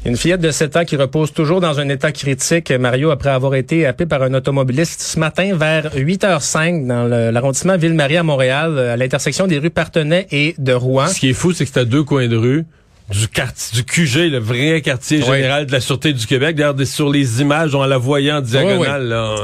Une 0.06 0.16
fillette 0.16 0.40
de 0.40 0.50
7 0.50 0.76
ans 0.76 0.84
qui 0.84 0.96
repose 0.96 1.32
toujours 1.32 1.60
dans 1.60 1.80
un 1.80 1.88
état 1.88 2.12
critique, 2.12 2.70
Mario, 2.70 3.10
après 3.10 3.30
avoir 3.30 3.54
été 3.54 3.86
happée 3.86 4.06
par 4.06 4.22
un 4.22 4.34
automobiliste 4.34 5.00
ce 5.00 5.18
matin 5.18 5.56
vers 5.56 5.94
8h05 5.94 6.86
dans 6.86 7.04
l'arrondissement 7.04 7.76
Ville-Marie 7.76 8.18
à 8.18 8.22
Montréal, 8.22 8.78
à 8.78 8.96
l'intersection 8.96 9.46
des 9.46 9.58
rues 9.58 9.70
Partenay 9.70 10.26
et 10.30 10.54
de 10.58 10.72
Rouen. 10.72 11.06
Ce 11.06 11.20
qui 11.20 11.30
est 11.30 11.34
fou, 11.34 11.52
c'est 11.52 11.64
que 11.64 11.70
c'est 11.72 11.80
à 11.80 11.84
deux 11.84 12.02
coins 12.02 12.28
de 12.28 12.36
rue 12.36 12.64
du 13.10 13.28
quartier, 13.28 13.76
du 13.76 13.84
QG, 13.84 14.30
le 14.30 14.38
vrai 14.38 14.80
quartier 14.80 15.20
général 15.22 15.66
de 15.66 15.72
la 15.72 15.80
Sûreté 15.80 16.12
du 16.12 16.26
Québec. 16.26 16.56
D'ailleurs, 16.56 16.76
sur 16.86 17.10
les 17.10 17.40
images, 17.42 17.74
on 17.74 17.84
la 17.84 17.98
voyait 17.98 18.32
en 18.32 18.40
diagonale, 18.40 19.08
là, 19.08 19.36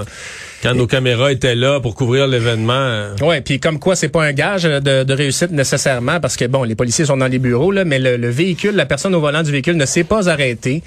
quand 0.63 0.75
nos 0.75 0.87
caméras 0.87 1.33
étaient 1.33 1.55
là 1.55 1.81
pour 1.81 1.95
couvrir 1.95 2.27
l'événement. 2.27 3.07
Ouais, 3.23 3.41
puis 3.41 3.61
comme 3.61 3.79
quoi 3.79 3.97
c'est 3.97 4.09
pas 4.09 4.25
un 4.25 4.33
gage 4.33 4.65
de, 4.65 5.05
de 5.05 5.15
réussite 5.15 5.51
nécessairement 5.51 6.21
parce 6.21 6.37
que 6.37 6.45
bon, 6.45 6.65
les 6.65 6.75
policiers 6.75 7.07
sont 7.07 7.17
dans 7.17 7.27
les 7.27 7.39
bureaux 7.39 7.73
là, 7.73 7.85
mais 7.85 7.99
le, 7.99 8.17
le 8.17 8.29
véhicule, 8.29 8.75
la 8.77 8.87
personne 8.87 9.15
au 9.15 9.21
volant 9.21 9.43
du 9.43 9.51
véhicule 9.51 9.77
ne 9.77 9.87
s'est 9.87 10.05
pas 10.05 10.29
arrêtée. 10.29 10.83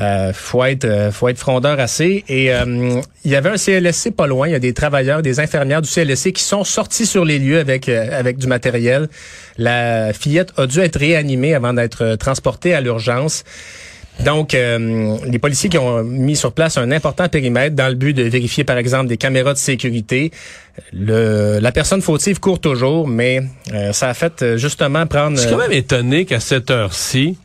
Euh, 0.00 0.32
faut 0.32 0.64
être, 0.64 0.84
euh, 0.84 1.10
faut 1.10 1.28
être 1.28 1.38
frondeur 1.38 1.80
assez. 1.80 2.24
Et 2.28 2.52
euh, 2.52 3.00
il 3.24 3.30
y 3.30 3.34
avait 3.34 3.48
un 3.48 3.56
CLSC 3.56 4.10
pas 4.14 4.26
loin. 4.26 4.46
Il 4.46 4.52
y 4.52 4.54
a 4.54 4.60
des 4.60 4.72
travailleurs, 4.74 5.22
des 5.22 5.40
infirmières 5.40 5.82
du 5.82 5.88
CLSC 5.90 6.32
qui 6.32 6.42
sont 6.42 6.64
sortis 6.64 7.06
sur 7.06 7.24
les 7.24 7.38
lieux 7.38 7.58
avec 7.58 7.88
euh, 7.88 8.06
avec 8.12 8.38
du 8.38 8.46
matériel. 8.46 9.08
La 9.58 10.12
fillette 10.12 10.52
a 10.56 10.66
dû 10.66 10.80
être 10.80 10.98
réanimée 10.98 11.54
avant 11.54 11.72
d'être 11.72 12.04
euh, 12.04 12.16
transportée 12.16 12.74
à 12.74 12.80
l'urgence. 12.80 13.44
Donc, 14.24 14.54
euh, 14.54 15.16
les 15.26 15.38
policiers 15.38 15.68
qui 15.68 15.76
ont 15.78 16.02
mis 16.02 16.36
sur 16.36 16.52
place 16.52 16.78
un 16.78 16.90
important 16.90 17.28
périmètre 17.28 17.76
dans 17.76 17.88
le 17.88 17.94
but 17.94 18.14
de 18.14 18.22
vérifier, 18.22 18.64
par 18.64 18.78
exemple, 18.78 19.06
des 19.08 19.18
caméras 19.18 19.52
de 19.52 19.58
sécurité. 19.58 20.30
Le, 20.92 21.58
la 21.60 21.70
personne 21.72 22.00
fautive 22.02 22.40
court 22.40 22.60
toujours, 22.60 23.06
mais 23.08 23.40
euh, 23.72 23.92
ça 23.92 24.08
a 24.08 24.14
fait 24.14 24.42
euh, 24.42 24.56
justement 24.56 25.06
prendre... 25.06 25.36
Je 25.36 25.42
suis 25.42 25.50
quand 25.50 25.58
même 25.58 25.72
étonné 25.72 26.24
qu'à 26.24 26.40
cette 26.40 26.70
heure-ci, 26.70 27.36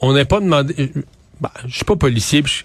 on 0.00 0.12
n'ait 0.12 0.24
pas 0.26 0.40
demandé. 0.40 0.92
Bah, 1.40 1.50
je 1.66 1.74
suis 1.76 1.84
pas 1.84 1.96
policier, 1.96 2.42
puis 2.42 2.52
je- 2.58 2.64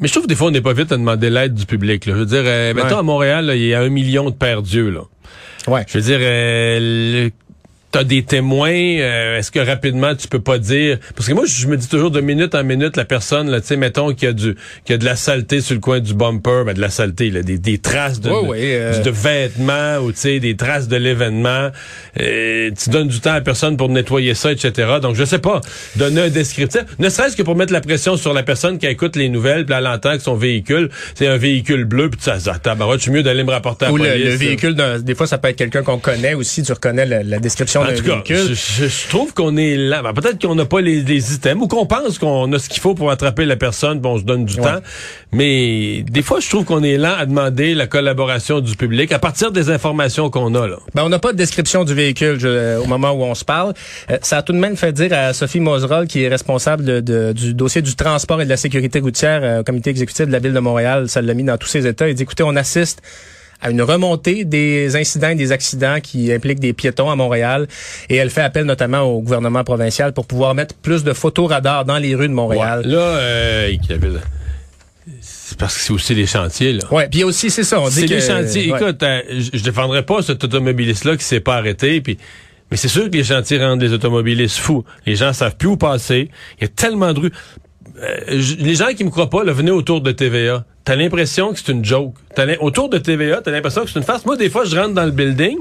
mais 0.00 0.06
je 0.06 0.12
trouve 0.12 0.24
que 0.24 0.28
des 0.28 0.36
fois 0.36 0.46
on 0.46 0.50
n'est 0.52 0.60
pas 0.60 0.72
vite 0.72 0.92
à 0.92 0.96
demander 0.96 1.30
l'aide 1.30 1.54
du 1.54 1.66
public. 1.66 2.06
Là. 2.06 2.14
Je 2.14 2.18
veux 2.20 2.26
dire, 2.26 2.42
euh, 2.44 2.72
mettons 2.72 2.98
à 2.98 3.02
Montréal, 3.02 3.50
il 3.56 3.66
y 3.66 3.74
a 3.74 3.80
un 3.80 3.88
million 3.88 4.30
de 4.30 4.34
perdus. 4.34 4.92
Là. 4.92 5.00
Ouais. 5.66 5.84
Je 5.88 5.98
veux 5.98 6.04
dire, 6.04 6.18
euh, 6.20 7.24
le- 7.26 7.30
t'as 7.90 8.04
des 8.04 8.22
témoins, 8.22 8.70
euh, 8.70 9.38
est-ce 9.38 9.50
que 9.50 9.58
rapidement 9.60 10.14
tu 10.14 10.28
peux 10.28 10.40
pas 10.40 10.58
dire 10.58 10.98
parce 11.16 11.28
que 11.28 11.32
moi 11.32 11.44
je 11.46 11.66
me 11.66 11.76
dis 11.76 11.88
toujours 11.88 12.10
de 12.10 12.20
minute 12.20 12.54
en 12.54 12.62
minute 12.64 12.96
la 12.96 13.04
personne 13.04 13.50
là, 13.50 13.60
tu 13.60 13.68
sais 13.68 13.76
mettons 13.76 14.12
qu'il 14.12 14.26
y 14.28 14.30
a 14.30 14.34
du 14.34 14.54
qu'il 14.84 14.92
y 14.92 14.94
a 14.94 14.98
de 14.98 15.04
la 15.04 15.16
saleté 15.16 15.60
sur 15.60 15.74
le 15.74 15.80
coin 15.80 16.00
du 16.00 16.14
bumper, 16.14 16.64
ben 16.66 16.74
de 16.74 16.80
la 16.80 16.90
saleté 16.90 17.30
là, 17.30 17.42
des, 17.42 17.58
des 17.58 17.78
traces 17.78 18.20
de, 18.20 18.30
Ouais, 18.30 18.42
de, 18.42 18.48
ouais, 18.48 18.58
euh. 18.62 19.02
de 19.02 19.10
vêtements 19.10 19.98
ou 20.04 20.12
tu 20.12 20.18
sais 20.18 20.40
des 20.40 20.56
traces 20.56 20.88
de 20.88 20.96
l'événement, 20.96 21.70
euh, 22.20 22.70
tu 22.78 22.90
donnes 22.90 23.08
du 23.08 23.20
temps 23.20 23.30
à 23.30 23.34
la 23.34 23.40
personne 23.40 23.76
pour 23.76 23.88
nettoyer 23.88 24.34
ça 24.34 24.52
etc. 24.52 24.72
Donc 25.00 25.14
je 25.16 25.24
sais 25.24 25.38
pas, 25.38 25.60
donner 25.96 26.22
un 26.22 26.28
descriptif, 26.28 26.82
ne 26.98 27.08
serait-ce 27.08 27.36
que 27.36 27.42
pour 27.42 27.56
mettre 27.56 27.72
la 27.72 27.80
pression 27.80 28.16
sur 28.16 28.34
la 28.34 28.42
personne 28.42 28.78
qui 28.78 28.86
écoute 28.86 29.16
les 29.16 29.28
nouvelles, 29.28 29.64
puis 29.64 29.74
elle 29.78 29.86
entend 29.86 30.16
que 30.16 30.22
son 30.22 30.34
véhicule 30.34 30.90
c'est 31.14 31.26
un 31.26 31.36
véhicule 31.36 31.84
bleu 31.84 32.10
puis 32.10 32.18
tu 32.18 32.24
sais 32.24 32.50
ah, 32.50 32.58
tabarouette, 32.58 32.98
je 32.98 33.04
suis 33.04 33.12
mieux 33.12 33.22
d'aller 33.22 33.44
me 33.44 33.50
rapporter 33.50 33.86
à 33.86 33.88
la 33.88 33.94
Ou 33.94 33.98
police. 33.98 34.24
le 34.24 34.30
véhicule, 34.30 34.76
des 35.02 35.14
fois, 35.14 35.26
ça 35.26 35.38
peut 35.38 35.48
être 35.48 35.56
quelqu'un 35.56 35.82
qu'on 35.82 35.98
connaît 35.98 36.34
aussi. 36.34 36.62
Tu 36.62 36.72
reconnais 36.72 37.06
la, 37.06 37.22
la 37.22 37.38
description 37.38 37.77
En 37.80 37.84
d'un 37.86 37.94
tout 37.94 38.02
cas, 38.04 38.14
véhicule. 38.14 38.54
je, 38.54 38.86
je- 38.88 39.08
trouve 39.08 39.32
qu'on 39.34 39.56
est 39.56 39.76
là. 39.76 40.02
Ben, 40.02 40.12
Peut-être 40.12 40.40
qu'on 40.40 40.54
n'a 40.54 40.64
pas 40.64 40.80
les, 40.80 41.02
les 41.02 41.34
items 41.34 41.62
ou 41.64 41.68
qu'on 41.68 41.86
pense 41.86 42.18
qu'on 42.18 42.52
a 42.52 42.58
ce 42.58 42.68
qu'il 42.68 42.80
faut 42.80 42.94
pour 42.94 43.10
attraper 43.10 43.44
la 43.44 43.56
personne, 43.56 44.00
puis 44.00 44.10
on 44.10 44.18
se 44.18 44.24
donne 44.24 44.44
du 44.44 44.56
Ouais. 44.56 44.62
temps. 44.62 44.80
Mais 45.32 46.02
des 46.08 46.22
fois, 46.22 46.40
je 46.40 46.48
trouve 46.48 46.64
qu'on 46.64 46.82
est 46.82 46.96
lent 46.96 47.14
à 47.18 47.26
demander 47.26 47.74
la 47.74 47.86
collaboration 47.86 48.60
du 48.60 48.76
public 48.76 49.12
à 49.12 49.18
partir 49.18 49.52
des 49.52 49.70
informations 49.70 50.30
qu'on 50.30 50.54
a. 50.54 50.66
Là. 50.66 50.76
Ben, 50.94 51.02
on 51.04 51.08
n'a 51.08 51.18
pas 51.18 51.32
de 51.32 51.36
description 51.36 51.84
du 51.84 51.94
véhicule 51.94 52.38
je- 52.40 52.78
au 52.78 52.86
moment 52.86 53.10
où 53.12 53.22
on 53.22 53.34
se 53.34 53.44
parle. 53.44 53.74
Euh, 54.10 54.18
ça 54.22 54.38
a 54.38 54.42
tout 54.42 54.52
de 54.52 54.58
même 54.58 54.76
fait 54.76 54.92
dire 54.92 55.12
à 55.12 55.32
Sophie 55.32 55.60
Moserol, 55.60 56.06
qui 56.06 56.22
est 56.24 56.28
responsable 56.28 56.84
de- 56.84 57.00
de- 57.00 57.32
du 57.32 57.54
dossier 57.54 57.82
du 57.82 57.94
transport 57.94 58.40
et 58.40 58.44
de 58.44 58.50
la 58.50 58.56
sécurité 58.56 59.00
routière 59.00 59.40
euh, 59.42 59.60
au 59.60 59.64
comité 59.64 59.90
exécutif 59.90 60.26
de 60.26 60.32
la 60.32 60.38
ville 60.38 60.52
de 60.54 60.60
Montréal, 60.60 61.08
ça 61.08 61.20
l'a 61.20 61.34
mis 61.34 61.44
dans 61.44 61.58
tous 61.58 61.68
ses 61.68 61.86
états. 61.86 62.08
Il 62.08 62.14
dit, 62.14 62.22
écoutez, 62.22 62.42
on 62.42 62.56
assiste 62.56 63.02
à 63.60 63.70
une 63.70 63.82
remontée 63.82 64.44
des 64.44 64.96
incidents 64.96 65.30
et 65.30 65.34
des 65.34 65.52
accidents 65.52 65.98
qui 66.00 66.32
impliquent 66.32 66.60
des 66.60 66.72
piétons 66.72 67.10
à 67.10 67.16
Montréal. 67.16 67.66
Et 68.08 68.16
elle 68.16 68.30
fait 68.30 68.42
appel 68.42 68.64
notamment 68.64 69.02
au 69.02 69.20
gouvernement 69.20 69.64
provincial 69.64 70.12
pour 70.12 70.26
pouvoir 70.26 70.54
mettre 70.54 70.74
plus 70.74 71.04
de 71.04 71.12
photos 71.12 71.48
radars 71.50 71.84
dans 71.84 71.98
les 71.98 72.14
rues 72.14 72.28
de 72.28 72.34
Montréal. 72.34 72.82
Ouais. 72.84 72.92
Là, 72.92 72.98
euh, 72.98 73.76
c'est 75.20 75.58
parce 75.58 75.74
que 75.76 75.80
c'est 75.80 75.92
aussi 75.92 76.14
les 76.14 76.26
chantiers. 76.26 76.74
Là. 76.74 76.84
Ouais, 76.92 77.08
puis 77.08 77.24
aussi 77.24 77.50
c'est 77.50 77.64
ça, 77.64 77.80
on 77.80 77.88
dit 77.88 77.94
C'est 77.94 78.06
que 78.06 78.14
les 78.14 78.20
chantiers. 78.20 78.70
ouais. 78.70 78.80
Écoute, 78.80 79.02
euh, 79.02 79.22
je 79.52 79.62
défendrai 79.62 80.04
pas 80.04 80.22
cet 80.22 80.44
automobiliste-là 80.44 81.16
qui 81.16 81.24
s'est 81.24 81.40
pas 81.40 81.56
arrêté. 81.56 82.00
Puis, 82.00 82.18
mais 82.70 82.76
c'est 82.76 82.88
sûr 82.88 83.04
que 83.10 83.16
les 83.16 83.24
chantiers 83.24 83.58
rendent 83.58 83.80
les 83.80 83.92
automobilistes 83.92 84.58
fous. 84.58 84.84
Les 85.06 85.16
gens 85.16 85.32
savent 85.32 85.56
plus 85.56 85.68
où 85.68 85.76
passer. 85.76 86.28
Il 86.58 86.62
y 86.62 86.64
a 86.66 86.68
tellement 86.68 87.12
de 87.14 87.20
rues. 87.20 87.32
Euh, 88.02 88.42
les 88.58 88.74
gens 88.74 88.88
qui 88.94 89.04
me 89.04 89.10
croient 89.10 89.30
pas, 89.30 89.42
là, 89.42 89.52
venez 89.52 89.70
autour 89.70 90.02
de 90.02 90.12
TVA. 90.12 90.64
T'as 90.88 90.96
l'impression 90.96 91.52
que 91.52 91.58
c'est 91.58 91.70
une 91.70 91.84
joke. 91.84 92.14
Autour 92.60 92.88
de 92.88 92.96
TVA, 92.96 93.42
t'as 93.44 93.50
l'impression 93.50 93.82
que 93.82 93.90
c'est 93.90 93.98
une 93.98 94.04
farce. 94.06 94.24
Moi, 94.24 94.36
des 94.38 94.48
fois, 94.48 94.64
je 94.64 94.74
rentre 94.74 94.94
dans 94.94 95.04
le 95.04 95.10
building, 95.10 95.58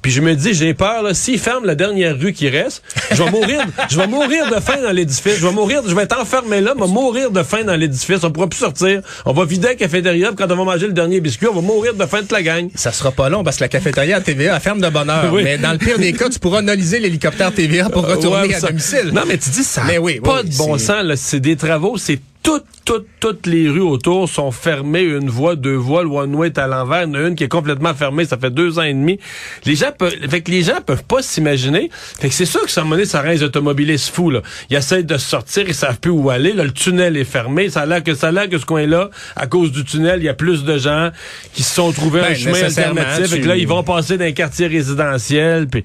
puis 0.00 0.10
je 0.10 0.22
me 0.22 0.34
dis, 0.34 0.54
j'ai 0.54 0.72
peur, 0.72 1.02
là, 1.02 1.12
s'ils 1.12 1.38
ferment 1.38 1.66
la 1.66 1.74
dernière 1.74 2.18
rue 2.18 2.32
qui 2.32 2.48
reste, 2.48 2.82
je 3.10 3.22
vais 3.22 3.30
mourir, 3.30 3.60
je 3.90 3.96
vais 3.98 4.06
mourir 4.06 4.48
de 4.48 4.58
faim 4.58 4.78
dans 4.82 4.92
l'édifice. 4.92 5.36
Je 5.38 5.46
vais 5.46 5.52
mourir, 5.52 5.82
je 5.86 5.94
vais 5.94 6.04
être 6.04 6.18
enfermé 6.18 6.62
là, 6.62 6.72
je 6.74 6.82
vais 6.82 6.88
mourir 6.90 7.30
de 7.30 7.42
faim 7.42 7.62
dans 7.64 7.76
l'édifice. 7.76 8.24
On 8.24 8.30
pourra 8.30 8.46
plus 8.48 8.60
sortir. 8.60 9.02
On 9.26 9.34
va 9.34 9.44
vider 9.44 9.68
la 9.68 9.74
cafétéria, 9.74 10.28
puis 10.28 10.36
quand 10.36 10.50
on 10.50 10.56
va 10.56 10.64
manger 10.64 10.86
le 10.86 10.94
dernier 10.94 11.20
biscuit, 11.20 11.46
on 11.46 11.54
va 11.54 11.60
mourir 11.60 11.92
de 11.92 12.06
faim 12.06 12.22
de 12.22 12.32
la 12.32 12.40
gang. 12.42 12.70
Ça 12.74 12.90
sera 12.90 13.10
pas 13.12 13.28
long 13.28 13.44
parce 13.44 13.56
que 13.58 13.64
la 13.64 13.68
cafétéria 13.68 14.16
à 14.16 14.20
TVA 14.22 14.54
elle 14.54 14.62
ferme 14.62 14.80
de 14.80 14.88
bonne 14.88 15.10
heure. 15.10 15.30
Oui. 15.30 15.42
Mais 15.44 15.58
dans 15.58 15.72
le 15.72 15.78
pire 15.78 15.98
des 15.98 16.14
cas, 16.14 16.30
tu 16.30 16.38
pourras 16.38 16.60
analyser 16.60 17.00
l'hélicoptère 17.00 17.52
TVA 17.52 17.90
pour 17.90 18.06
retourner 18.08 18.48
Ouais, 18.48 18.54
à 18.54 18.60
domicile. 18.60 19.10
Non, 19.12 19.22
mais 19.26 19.36
tu 19.36 19.50
dis 19.50 19.64
ça. 19.64 19.82
Mais 19.86 19.98
oui, 19.98 20.14
oui, 20.14 20.20
pas 20.20 20.40
oui, 20.42 20.48
de 20.48 20.56
bon 20.56 20.78
sens. 20.78 21.02
là. 21.04 21.16
C'est 21.16 21.40
des 21.40 21.56
travaux. 21.56 21.98
C'est 21.98 22.18
toutes, 22.42 22.64
toutes, 22.84 23.06
toutes 23.20 23.46
les 23.46 23.68
rues 23.68 23.80
autour 23.80 24.28
sont 24.28 24.50
fermées. 24.50 25.02
Une 25.02 25.28
voie, 25.28 25.56
deux 25.56 25.74
voies. 25.74 26.02
Le 26.02 26.08
one-way 26.08 26.48
est 26.48 26.58
à 26.58 26.66
l'envers. 26.66 27.02
Il 27.02 27.08
y 27.08 27.10
en 27.10 27.14
a 27.14 27.28
une 27.28 27.34
qui 27.34 27.44
est 27.44 27.48
complètement 27.48 27.94
fermée. 27.94 28.24
Ça 28.24 28.38
fait 28.38 28.50
deux 28.50 28.78
ans 28.78 28.82
et 28.82 28.94
demi. 28.94 29.18
Les 29.66 29.76
gens 29.76 29.90
peuvent, 29.96 30.14
fait 30.28 30.40
que 30.40 30.50
les 30.50 30.62
gens 30.62 30.80
peuvent 30.84 31.04
pas 31.04 31.22
s'imaginer. 31.22 31.90
Fait 31.92 32.28
que 32.28 32.34
c'est 32.34 32.46
sûr 32.46 32.62
que 32.62 32.70
ça, 32.70 32.82
donné, 32.82 33.04
ça 33.04 33.20
rend 33.22 33.28
les 33.28 33.42
automobilistes 33.42 34.08
fous, 34.14 34.30
là. 34.30 34.40
Ils 34.70 34.76
essaient 34.76 35.02
de 35.02 35.16
sortir. 35.18 35.64
Ils 35.68 35.74
savent 35.74 36.00
plus 36.00 36.10
où 36.10 36.30
aller. 36.30 36.52
Là, 36.52 36.64
le 36.64 36.72
tunnel 36.72 37.16
est 37.16 37.24
fermé. 37.24 37.68
Ça 37.68 37.82
a 37.82 37.86
l'air 37.86 38.02
que, 38.02 38.14
ça 38.14 38.28
a 38.28 38.32
l'air 38.32 38.48
que 38.48 38.58
ce 38.58 38.64
coin-là, 38.66 39.10
à 39.36 39.46
cause 39.46 39.70
du 39.72 39.84
tunnel, 39.84 40.20
il 40.20 40.24
y 40.24 40.28
a 40.28 40.34
plus 40.34 40.64
de 40.64 40.78
gens 40.78 41.10
qui 41.52 41.62
se 41.62 41.74
sont 41.74 41.92
trouvés 41.92 42.20
Ben, 42.22 42.32
un 42.32 42.34
chemin 42.34 42.52
nécessairement, 42.52 43.00
alternatif. 43.02 43.26
tu- 43.28 43.34
Fait 43.36 43.40
que 43.42 43.48
là, 43.48 43.56
ils 43.56 43.68
vont 43.68 43.82
passer 43.82 44.16
dans 44.16 44.24
un 44.24 44.32
quartier 44.32 44.66
résidentiel. 44.66 45.68
Puis, 45.68 45.84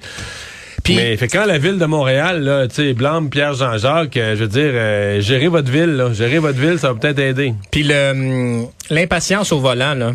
mais 0.88 1.16
fait 1.16 1.28
quand 1.28 1.44
la 1.46 1.58
ville 1.58 1.78
de 1.78 1.86
Montréal, 1.86 2.42
là, 2.42 2.68
tu 2.68 2.76
sais, 2.76 2.94
Blâme, 2.94 3.30
Pierre 3.30 3.54
Jean-Jacques, 3.54 4.16
euh, 4.16 4.36
je 4.36 4.42
veux 4.42 4.48
dire, 4.48 4.70
euh, 4.72 5.20
gérez 5.20 5.48
votre 5.48 5.70
ville, 5.70 5.96
là, 5.96 6.12
gérez 6.12 6.38
votre 6.38 6.58
ville, 6.58 6.78
ça 6.78 6.92
va 6.92 6.98
peut-être 6.98 7.18
aider. 7.18 7.54
Puis 7.70 7.90
hum, 7.92 8.66
l'impatience 8.90 9.52
au 9.52 9.58
volant, 9.58 9.94
là. 9.94 10.12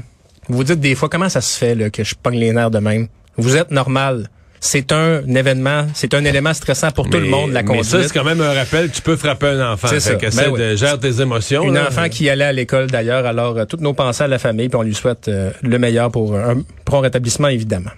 Vous 0.48 0.58
vous 0.58 0.64
dites 0.64 0.80
des 0.80 0.96
fois, 0.96 1.08
comment 1.10 1.30
ça 1.30 1.42
se 1.42 1.58
fait 1.58 1.76
là, 1.76 1.90
que 1.90 2.04
je 2.04 2.16
pogne 2.16 2.38
les 2.38 2.52
nerfs 2.52 2.72
de 2.72 2.80
même? 2.80 3.08
Vous 3.38 3.56
êtes 3.56 3.72
normal. 3.72 4.28
C'est 4.64 4.92
un 4.92 5.24
événement, 5.26 5.88
c'est 5.96 6.14
un 6.14 6.24
élément 6.24 6.54
stressant 6.54 6.92
pour 6.92 7.10
tout 7.10 7.18
le 7.18 7.26
monde, 7.26 7.52
la 7.52 7.64
mais 7.64 7.68
conduite. 7.68 7.86
ça, 7.86 8.04
c'est 8.04 8.14
quand 8.14 8.24
même 8.24 8.42
un 8.42 8.54
rappel 8.54 8.92
tu 8.92 9.02
peux 9.02 9.16
frapper 9.16 9.48
un 9.48 9.74
enfant. 9.74 9.88
C'est 9.88 10.00
ça. 10.00 10.14
Ben 10.14 10.52
oui. 10.52 10.60
de 10.60 10.76
gérer 10.76 11.00
tes 11.00 11.20
émotions. 11.20 11.64
Une 11.64 11.74
là. 11.74 11.88
enfant 11.88 12.08
qui 12.10 12.30
allait 12.30 12.44
à 12.44 12.52
l'école 12.52 12.86
d'ailleurs, 12.86 13.26
alors 13.26 13.58
euh, 13.58 13.66
toutes 13.66 13.82
nos 13.82 13.94
pensées 13.94 14.26
à 14.26 14.28
la 14.28 14.38
famille, 14.38 14.70
puis 14.70 14.78
on 14.78 14.84
lui 14.84 14.94
souhaite 14.94 15.30
euh, 15.30 15.50
le 15.64 15.80
meilleur 15.80 16.12
pour 16.12 16.36
un 16.36 16.62
prompt 16.86 17.00
rétablissement, 17.00 17.48
évidemment. 17.48 17.90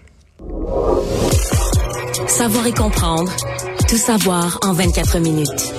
Savoir 2.38 2.66
et 2.66 2.74
comprendre. 2.74 3.32
Tout 3.88 3.96
savoir 3.96 4.58
en 4.64 4.74
24 4.74 5.20
minutes. 5.20 5.72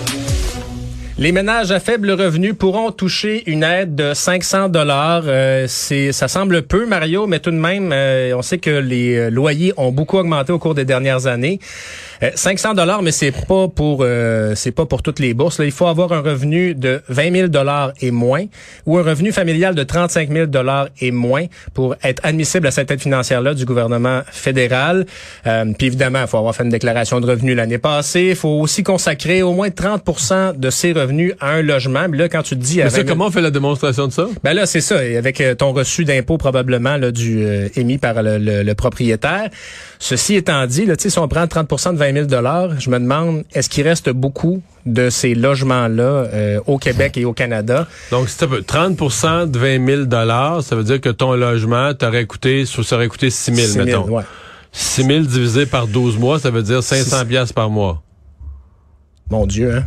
Les 1.18 1.32
ménages 1.32 1.72
à 1.72 1.80
faible 1.80 2.12
revenu 2.12 2.54
pourront 2.54 2.92
toucher 2.92 3.42
une 3.50 3.64
aide 3.64 3.96
de 3.96 4.14
500 4.14 4.68
dollars. 4.68 5.24
c'est, 5.66 6.12
ça 6.12 6.28
semble 6.28 6.62
peu, 6.62 6.86
Mario, 6.86 7.26
mais 7.26 7.40
tout 7.40 7.50
de 7.50 7.56
même, 7.56 7.90
euh, 7.92 8.34
on 8.36 8.42
sait 8.42 8.58
que 8.58 8.70
les 8.70 9.16
euh, 9.16 9.30
loyers 9.30 9.72
ont 9.76 9.90
beaucoup 9.90 10.18
augmenté 10.18 10.52
au 10.52 10.60
cours 10.60 10.74
des 10.74 10.84
dernières 10.84 11.26
années. 11.26 11.58
Euh, 12.24 12.30
500 12.34 12.74
dollars, 12.74 13.02
mais 13.02 13.12
c'est 13.12 13.32
pas 13.32 13.68
pour 13.68 13.98
euh, 14.02 14.54
c'est 14.54 14.70
pas 14.72 14.86
pour 14.86 15.02
toutes 15.02 15.18
les 15.18 15.34
bourses. 15.34 15.58
Là, 15.58 15.64
il 15.66 15.72
faut 15.72 15.86
avoir 15.86 16.12
un 16.12 16.20
revenu 16.20 16.74
de 16.74 17.02
20 17.08 17.32
000 17.32 17.48
dollars 17.48 17.92
et 18.00 18.10
moins, 18.10 18.44
ou 18.86 18.98
un 18.98 19.02
revenu 19.02 19.30
familial 19.32 19.74
de 19.74 19.82
35 19.82 20.30
000 20.32 20.46
dollars 20.46 20.88
et 21.00 21.10
moins 21.10 21.44
pour 21.74 21.96
être 22.02 22.20
admissible 22.24 22.66
à 22.66 22.70
cette 22.70 22.90
aide 22.90 23.00
financière-là 23.00 23.54
du 23.54 23.64
gouvernement 23.64 24.22
fédéral. 24.30 25.06
Euh, 25.46 25.64
puis 25.76 25.88
évidemment, 25.88 26.20
il 26.22 26.26
faut 26.28 26.38
avoir 26.38 26.54
fait 26.54 26.64
une 26.64 26.70
déclaration 26.70 27.20
de 27.20 27.26
revenus 27.26 27.56
l'année 27.56 27.78
passée. 27.78 28.28
Il 28.30 28.36
faut 28.36 28.60
aussi 28.60 28.82
consacrer 28.82 29.42
au 29.42 29.52
moins 29.52 29.68
30% 29.68 30.58
de 30.58 30.70
ses 30.70 30.92
revenus 30.92 31.34
à 31.40 31.50
un 31.50 31.62
logement. 31.62 32.06
Mais 32.08 32.16
là, 32.18 32.28
quand 32.28 32.42
tu 32.42 32.56
te 32.56 32.60
dis... 32.62 32.80
à 32.80 32.84
Mais 32.84 32.90
ça, 32.90 32.98
20 32.98 33.02
000 33.06 33.14
comment 33.14 33.26
on 33.26 33.30
fait 33.30 33.40
la 33.42 33.50
démonstration 33.50 34.06
de 34.06 34.12
ça? 34.12 34.26
ben 34.42 34.54
là, 34.54 34.66
c'est 34.66 34.80
ça. 34.80 35.04
Et 35.04 35.16
avec 35.16 35.40
euh, 35.40 35.54
ton 35.54 35.72
reçu 35.72 36.04
d'impôt 36.04 36.38
probablement 36.38 36.96
là, 36.96 37.10
du 37.10 37.44
euh, 37.44 37.68
émis 37.76 37.98
par 37.98 38.22
le, 38.22 38.38
le- 38.38 38.62
le 38.62 38.74
propriétaire. 38.74 39.50
Ceci 39.98 40.34
étant 40.36 40.66
dit, 40.66 40.86
là, 40.86 40.96
tu 40.96 41.04
sais, 41.04 41.10
si 41.10 41.18
on 41.18 41.28
prend 41.28 41.44
30% 41.44 41.92
de 41.94 41.98
20 41.98 42.12
000 42.14 42.28
je 42.78 42.90
me 42.90 42.98
demande, 42.98 43.44
est-ce 43.52 43.68
qu'il 43.68 43.86
reste 43.86 44.10
beaucoup 44.10 44.62
de 44.86 45.10
ces 45.10 45.34
logements-là 45.34 46.02
euh, 46.02 46.60
au 46.66 46.78
Québec 46.78 47.16
et 47.16 47.24
au 47.24 47.32
Canada? 47.32 47.86
Donc, 48.10 48.28
si 48.28 48.38
tu 48.38 48.46
veux 48.46 48.60
30% 48.60 49.50
de 49.50 49.58
20 49.58 50.06
000 50.08 50.62
ça 50.62 50.76
veut 50.76 50.84
dire 50.84 51.00
que 51.00 51.10
ton 51.10 51.34
logement 51.34 51.92
t'aurait 51.94 52.26
coûté, 52.26 52.64
ça 52.66 52.96
aurait 52.96 53.08
coûté 53.08 53.30
6 53.30 53.54
000, 53.54 53.66
6 53.66 53.72
000, 53.72 53.84
mettons. 53.84 54.08
ouais. 54.10 54.22
6 54.72 55.04
000 55.04 55.20
divisé 55.20 55.66
par 55.66 55.86
12 55.86 56.18
mois, 56.18 56.38
ça 56.38 56.50
veut 56.50 56.62
dire 56.62 56.82
500 56.82 57.26
piastres 57.26 57.54
par 57.54 57.70
mois. 57.70 58.02
Mon 59.30 59.46
Dieu, 59.46 59.76
hein? 59.76 59.84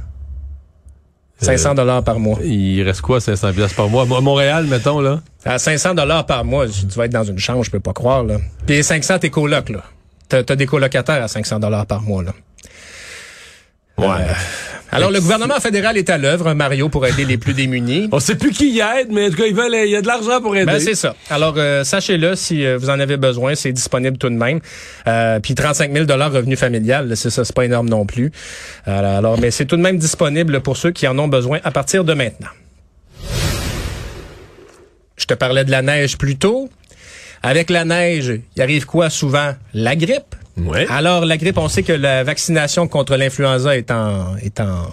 500 1.39 1.75
dollars 1.75 2.03
par 2.03 2.19
mois. 2.19 2.39
Il 2.43 2.81
reste 2.81 3.01
quoi, 3.01 3.19
500 3.19 3.53
piastres 3.53 3.75
par 3.75 3.89
mois? 3.89 4.03
À 4.03 4.22
Montréal, 4.22 4.65
mettons, 4.65 5.00
là? 5.01 5.22
À 5.46 5.60
500 5.60 5.93
dollars 5.93 6.25
par 6.25 6.43
mois, 6.43 6.67
tu 6.67 6.86
vas 6.98 7.05
être 7.05 7.12
dans 7.12 7.24
une 7.24 7.38
chambre, 7.38 7.63
je 7.63 7.69
peux 7.69 7.79
pas 7.79 7.93
croire. 7.93 8.24
Là. 8.24 8.38
Puis 8.65 8.84
500, 8.84 9.19
t'es 9.19 9.29
coloc, 9.29 9.69
là. 9.69 9.84
T'as 10.29 10.39
as 10.39 10.55
des 10.55 10.65
colocataires 10.65 11.24
à 11.24 11.27
500 11.27 11.60
dollars 11.60 11.86
par 11.86 12.01
mois, 12.01 12.24
là. 12.24 12.34
Ouais. 13.98 14.05
Euh, 14.07 14.34
alors, 14.91 15.12
le 15.12 15.19
gouvernement 15.19 15.60
fédéral 15.60 15.98
est 15.98 16.10
à 16.10 16.17
l'œuvre, 16.17 16.53
Mario, 16.53 16.88
pour 16.88 17.05
aider 17.05 17.25
les 17.25 17.38
plus 17.38 17.53
démunis. 17.53 18.07
On 18.12 18.19
sait 18.19 18.36
plus 18.36 18.51
qui 18.51 18.69
y 18.69 18.79
aide, 18.79 19.10
mais 19.12 19.27
en 19.27 19.29
tout 19.29 19.36
cas, 19.36 19.46
ils 19.46 19.55
veulent, 19.55 19.75
il 19.86 19.91
y 19.91 19.96
a 19.96 20.01
de 20.01 20.07
l'argent 20.07 20.41
pour 20.41 20.55
aider. 20.55 20.65
Ben, 20.65 20.79
c'est 20.79 20.96
ça. 20.96 21.15
Alors, 21.29 21.55
euh, 21.57 21.84
sachez-le, 21.84 22.36
si 22.36 22.65
euh, 22.65 22.77
vous 22.77 22.89
en 22.89 23.00
avez 23.00 23.17
besoin, 23.17 23.55
c'est 23.55 23.74
disponible 23.74 24.17
tout 24.17 24.29
de 24.29 24.36
même. 24.36 24.60
Euh, 25.07 25.39
puis 25.39 25.55
35 25.55 25.91
000 25.91 26.05
revenu 26.07 26.55
familial, 26.55 27.15
c'est 27.17 27.29
ça, 27.29 27.43
c'est 27.43 27.55
pas 27.55 27.65
énorme 27.65 27.89
non 27.89 28.05
plus. 28.05 28.31
Alors, 28.86 29.39
mais 29.39 29.51
c'est 29.51 29.65
tout 29.65 29.77
de 29.77 29.81
même 29.81 29.98
disponible 29.98 30.62
pour 30.62 30.77
ceux 30.77 30.91
qui 30.91 31.07
en 31.07 31.17
ont 31.19 31.27
besoin 31.27 31.60
à 31.63 31.72
partir 31.72 32.03
de 32.03 32.13
maintenant. 32.13 32.50
Je 35.17 35.25
te 35.25 35.34
parlais 35.34 35.65
de 35.65 35.72
la 35.72 35.81
neige 35.81 36.17
plus 36.17 36.38
tôt. 36.38 36.69
Avec 37.44 37.70
la 37.70 37.86
neige, 37.86 38.39
il 38.56 38.62
arrive 38.62 38.86
quoi 38.86 39.10
souvent? 39.10 39.53
La 39.74 39.96
grippe? 39.96 40.36
Ouais. 40.58 40.88
Alors, 40.89 41.25
la 41.25 41.38
grippe, 41.38 41.58
on 41.58 41.67
sait 41.70 41.84
que 41.84 41.94
la 41.94 42.24
vaccination 42.24 42.88
contre 42.88 43.15
l'influenza 43.15 43.77
est 43.77 43.91
en... 43.91 44.36
Est 44.38 44.60
en 44.60 44.88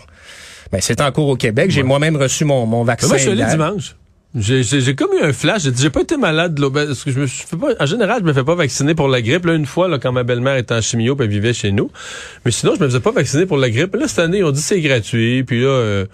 ben, 0.73 0.81
c'est 0.81 1.01
en 1.01 1.11
cours 1.13 1.29
au 1.29 1.37
Québec. 1.37 1.71
J'ai 1.71 1.83
moi-même 1.85 2.17
reçu 2.17 2.45
mon, 2.45 2.67
mon 2.67 2.83
Mais 2.85 2.89
vaccin. 2.93 3.07
moi, 3.09 3.17
je 3.17 3.23
suis 3.23 3.31
allé 3.31 3.45
dimanche. 3.45 3.95
J'ai, 4.37 4.97
comme 4.97 5.11
eu 5.17 5.23
un 5.23 5.33
flash. 5.33 5.63
J'ai 5.77 5.91
pas 5.91 6.01
été 6.01 6.17
malade 6.17 6.55
de 6.55 6.61
l'eau. 6.63 6.71
ben, 6.71 6.87
Parce 6.89 7.05
que 7.05 7.13
je 7.13 7.21
me 7.21 7.27
suis- 7.29 7.45
pas, 7.57 7.69
en 7.79 7.87
général, 7.87 8.21
je 8.23 8.25
me 8.27 8.33
fais 8.33 8.43
pas 8.43 8.57
vacciner 8.57 8.95
pour 8.97 9.07
la 9.07 9.23
grippe. 9.23 9.47
Là, 9.47 9.55
une 9.55 9.67
fois, 9.67 9.87
là, 9.87 9.99
quand 10.01 10.11
ma 10.11 10.25
belle-mère 10.25 10.57
était 10.57 10.75
en 10.75 10.81
chimio, 10.81 11.15
puis 11.15 11.27
elle 11.27 11.31
vivait 11.31 11.53
chez 11.53 11.71
nous. 11.71 11.93
Mais 12.45 12.51
sinon, 12.51 12.75
je 12.75 12.81
me 12.81 12.89
faisais 12.89 12.99
pas 13.01 13.13
vacciner 13.13 13.47
pour 13.47 13.57
la 13.59 13.71
grippe. 13.71 13.95
Là, 13.95 14.09
cette 14.09 14.19
année, 14.19 14.43
ont 14.43 14.51
dit 14.51 14.61
c'est 14.61 14.81
gratuit. 14.81 15.45
Puis 15.45 15.61
là, 15.61 15.69
euh, 15.69 16.07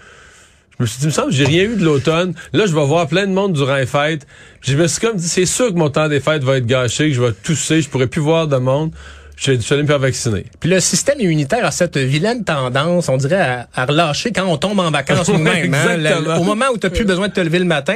je 0.81 0.85
me 0.85 0.89
suis 0.89 1.01
dit, 1.01 1.07
me 1.09 1.11
semble, 1.11 1.31
j'ai 1.31 1.45
rien 1.45 1.65
eu 1.65 1.77
de 1.77 1.85
l'automne. 1.85 2.33
Là, 2.55 2.65
je 2.65 2.75
vais 2.75 2.87
voir 2.87 3.07
plein 3.07 3.27
de 3.27 3.33
monde 3.33 3.53
durant 3.53 3.77
les 3.77 3.85
fêtes. 3.85 4.27
Je 4.63 4.75
me 4.79 4.87
suis 4.87 4.99
comme 4.99 5.17
dit, 5.17 5.29
c'est 5.29 5.45
sûr 5.45 5.69
que 5.69 5.79
mon 5.79 5.91
temps 5.91 6.09
des 6.09 6.21
fêtes 6.21 6.43
va 6.43 6.57
être 6.57 6.65
gâché, 6.65 7.09
que 7.09 7.15
je 7.15 7.21
vais 7.21 7.33
tousser, 7.33 7.83
je 7.83 7.91
pourrais 7.91 8.07
plus 8.07 8.23
voir 8.23 8.49
de 8.49 8.57
monde. 8.57 8.91
Je 9.41 9.55
suis 9.59 9.73
allé 9.75 9.83
me 9.83 9.89
faire 9.89 9.99
vacciner. 9.99 10.45
Puis 10.61 10.69
le 10.69 10.81
système 10.81 11.19
immunitaire 11.21 11.65
a 11.65 11.71
cette 11.71 11.97
vilaine 11.97 12.45
tendance, 12.45 13.09
on 13.09 13.17
dirait, 13.17 13.41
à, 13.41 13.69
à 13.75 13.87
relâcher 13.87 14.33
quand 14.33 14.45
on 14.47 14.57
tombe 14.59 14.79
en 14.81 14.91
vacances 14.91 15.29
nous-mêmes. 15.33 15.73
hein. 15.75 16.37
Au 16.39 16.43
moment 16.45 16.67
où 16.75 16.79
tu 16.79 16.87
n'as 16.87 16.91
plus 16.91 17.05
besoin 17.05 17.29
de 17.29 17.33
te 17.33 17.41
lever 17.41 17.59
le 17.59 17.65
matin. 17.65 17.95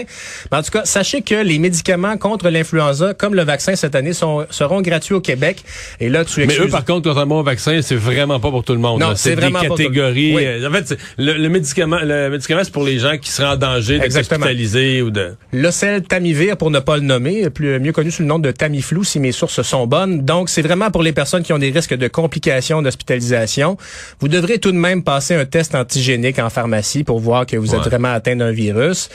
Mais 0.50 0.58
en 0.58 0.62
tout 0.62 0.70
cas, 0.70 0.84
sachez 0.84 1.20
que 1.22 1.34
les 1.34 1.58
médicaments 1.58 2.16
contre 2.16 2.48
l'influenza, 2.48 3.12
comme 3.14 3.34
le 3.34 3.42
vaccin 3.44 3.76
cette 3.76 3.94
année, 3.94 4.12
sont, 4.14 4.46
seront 4.50 4.80
gratuits 4.80 5.14
au 5.14 5.20
Québec. 5.20 5.62
Et 6.00 6.08
là, 6.08 6.24
tu 6.24 6.46
Mais 6.46 6.56
eux, 6.58 6.68
par 6.68 6.84
contre, 6.84 7.08
contrairement 7.08 7.40
au 7.40 7.42
vaccin, 7.44 7.80
c'est 7.82 7.94
vraiment 7.96 8.40
pas 8.40 8.50
pour 8.50 8.64
tout 8.64 8.72
le 8.72 8.78
monde. 8.78 9.00
Non, 9.00 9.12
c'est 9.14 9.34
vraiment 9.34 9.60
des 9.60 9.68
pas 9.68 9.76
catégories. 9.76 10.34
Oui. 10.34 10.44
euh, 10.46 10.68
En 10.68 10.72
fait, 10.72 10.96
le, 11.18 11.34
le 11.34 11.48
médicament, 11.48 11.98
le 12.02 12.30
médicament, 12.30 12.62
c'est 12.64 12.72
pour 12.72 12.84
les 12.84 12.98
gens 12.98 13.18
qui 13.18 13.30
seraient 13.30 13.48
en 13.48 13.56
danger 13.56 13.98
d'être 13.98 14.16
hospitalisés 14.16 15.02
ou 15.02 15.10
de. 15.10 15.34
L'Ocel-Tamivir, 15.52 16.56
pour 16.56 16.70
ne 16.70 16.78
pas 16.78 16.96
le 16.96 17.02
nommer, 17.02 17.50
plus, 17.50 17.78
mieux 17.80 17.92
connu 17.92 18.10
sous 18.10 18.22
le 18.22 18.28
nom 18.28 18.38
de 18.38 18.50
Tamiflu, 18.50 19.04
si 19.04 19.20
mes 19.20 19.32
sources 19.32 19.60
sont 19.62 19.86
bonnes. 19.86 20.24
Donc, 20.24 20.48
c'est 20.48 20.62
vraiment 20.62 20.90
pour 20.90 21.02
les 21.02 21.12
personnes 21.12 21.33
qui 21.42 21.52
ont 21.52 21.58
des 21.58 21.70
risques 21.70 21.94
de 21.94 22.08
complications 22.08 22.82
d'hospitalisation. 22.82 23.76
Vous 24.20 24.28
devrez 24.28 24.58
tout 24.58 24.72
de 24.72 24.76
même 24.76 25.02
passer 25.02 25.34
un 25.34 25.44
test 25.44 25.74
antigénique 25.74 26.38
en 26.38 26.50
pharmacie 26.50 27.04
pour 27.04 27.20
voir 27.20 27.46
que 27.46 27.56
vous 27.56 27.74
êtes 27.74 27.82
vraiment 27.82 28.12
atteint 28.12 28.36
d'un 28.36 28.52
virus. 28.52 29.08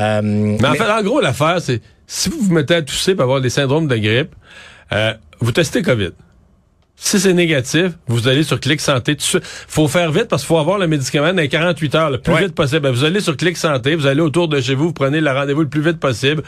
Euh, 0.00 0.20
Mais 0.22 0.66
en 0.68 0.74
fait, 0.74 0.90
en 0.90 1.02
gros, 1.02 1.20
l'affaire, 1.20 1.60
c'est 1.60 1.80
si 2.06 2.28
vous 2.28 2.38
vous 2.40 2.52
mettez 2.54 2.74
à 2.76 2.82
tousser 2.82 3.14
pour 3.14 3.24
avoir 3.24 3.40
des 3.40 3.50
syndromes 3.50 3.88
de 3.88 3.96
grippe, 3.96 4.34
euh, 4.92 5.12
vous 5.40 5.52
testez 5.52 5.82
COVID. 5.82 6.10
Si 6.98 7.20
c'est 7.20 7.34
négatif, 7.34 7.88
vous 8.06 8.26
allez 8.26 8.42
sur 8.42 8.58
Clic 8.58 8.80
Santé. 8.80 9.18
faut 9.68 9.86
faire 9.86 10.10
vite 10.10 10.28
parce 10.28 10.42
qu'il 10.42 10.48
faut 10.48 10.56
avoir 10.58 10.78
le 10.78 10.86
médicament 10.86 11.28
dans 11.34 11.42
les 11.42 11.48
48 11.48 11.94
heures, 11.94 12.10
le 12.10 12.16
plus 12.18 12.32
Ouais. 12.32 12.44
vite 12.44 12.54
possible. 12.54 12.80
Ben, 12.80 12.90
Vous 12.90 13.04
allez 13.04 13.20
sur 13.20 13.36
Clic 13.36 13.54
Santé, 13.58 13.94
vous 13.96 14.06
allez 14.06 14.22
autour 14.22 14.48
de 14.48 14.58
chez 14.62 14.74
vous, 14.74 14.84
vous 14.86 14.92
prenez 14.94 15.20
le 15.20 15.30
rendez-vous 15.30 15.60
le 15.60 15.68
plus 15.68 15.82
vite 15.82 15.98
possible. 16.00 16.42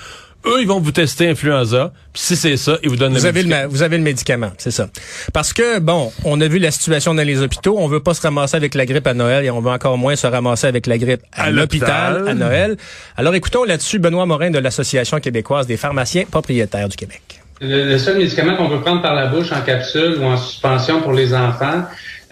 Eux, 0.47 0.61
ils 0.63 0.69
vont 0.69 0.81
vous 0.81 0.93
tester 0.93 1.29
influenza. 1.29 1.93
Puis 2.13 2.23
si 2.23 2.37
c'est 2.37 2.57
ça, 2.57 2.79
ils 2.83 2.89
vous 2.89 2.97
donnent 2.97 3.15
Vous 3.17 3.23
le 3.23 3.29
avez, 3.29 3.43
le, 3.43 3.49
médicament. 3.49 3.63
ma- 3.63 3.67
vous 3.69 3.83
avez 3.83 3.97
le 3.99 4.03
médicament, 4.05 4.51
c'est 4.57 4.71
ça. 4.71 4.89
Parce 5.33 5.53
que, 5.53 5.79
bon, 5.81 6.13
on 6.25 6.41
a 6.41 6.47
vu 6.49 6.59
la 6.59 6.71
situation 6.71 7.13
dans 7.15 7.25
les 7.27 7.43
hôpitaux. 7.43 7.77
On 7.79 7.89
veut 7.89 8.01
pas 8.01 8.15
se 8.15 8.23
ramasser 8.23 8.57
avec 8.57 8.75
la 8.75 8.87
grippe 8.87 9.07
à 9.07 9.15
Noël 9.15 9.45
et 9.45 9.51
on 9.51 9.61
veut 9.61 9.71
encore 9.71 9.99
moins 9.99 10.15
se 10.17 10.27
ramasser 10.27 10.67
avec 10.69 10.87
la 10.87 10.97
grippe 10.97 11.23
à, 11.33 11.45
À 11.45 11.51
l'hôpital 11.51 12.29
à 12.29 12.35
Noël. 12.35 12.77
Alors 13.17 13.35
écoutons 13.35 13.65
là-dessus 13.65 13.99
Benoît 13.99 14.27
Morin 14.27 14.51
de 14.51 14.59
l'Association 14.59 15.19
québécoise 15.21 15.67
des 15.67 15.77
pharmaciens 15.77 16.25
propriétaires 16.31 16.89
du 16.89 16.97
Québec. 16.97 17.23
Le, 17.61 17.85
le 17.89 17.99
seul 17.99 18.19
médicament 18.19 18.57
qu'on 18.57 18.69
peut 18.71 18.81
prendre 18.81 19.03
par 19.03 19.15
la 19.17 19.27
bouche 19.27 19.51
en 19.51 19.61
capsule 19.63 20.19
ou 20.21 20.25
en 20.25 20.37
suspension 20.37 21.03
pour 21.03 21.13
les 21.13 21.35
enfants 21.35 21.83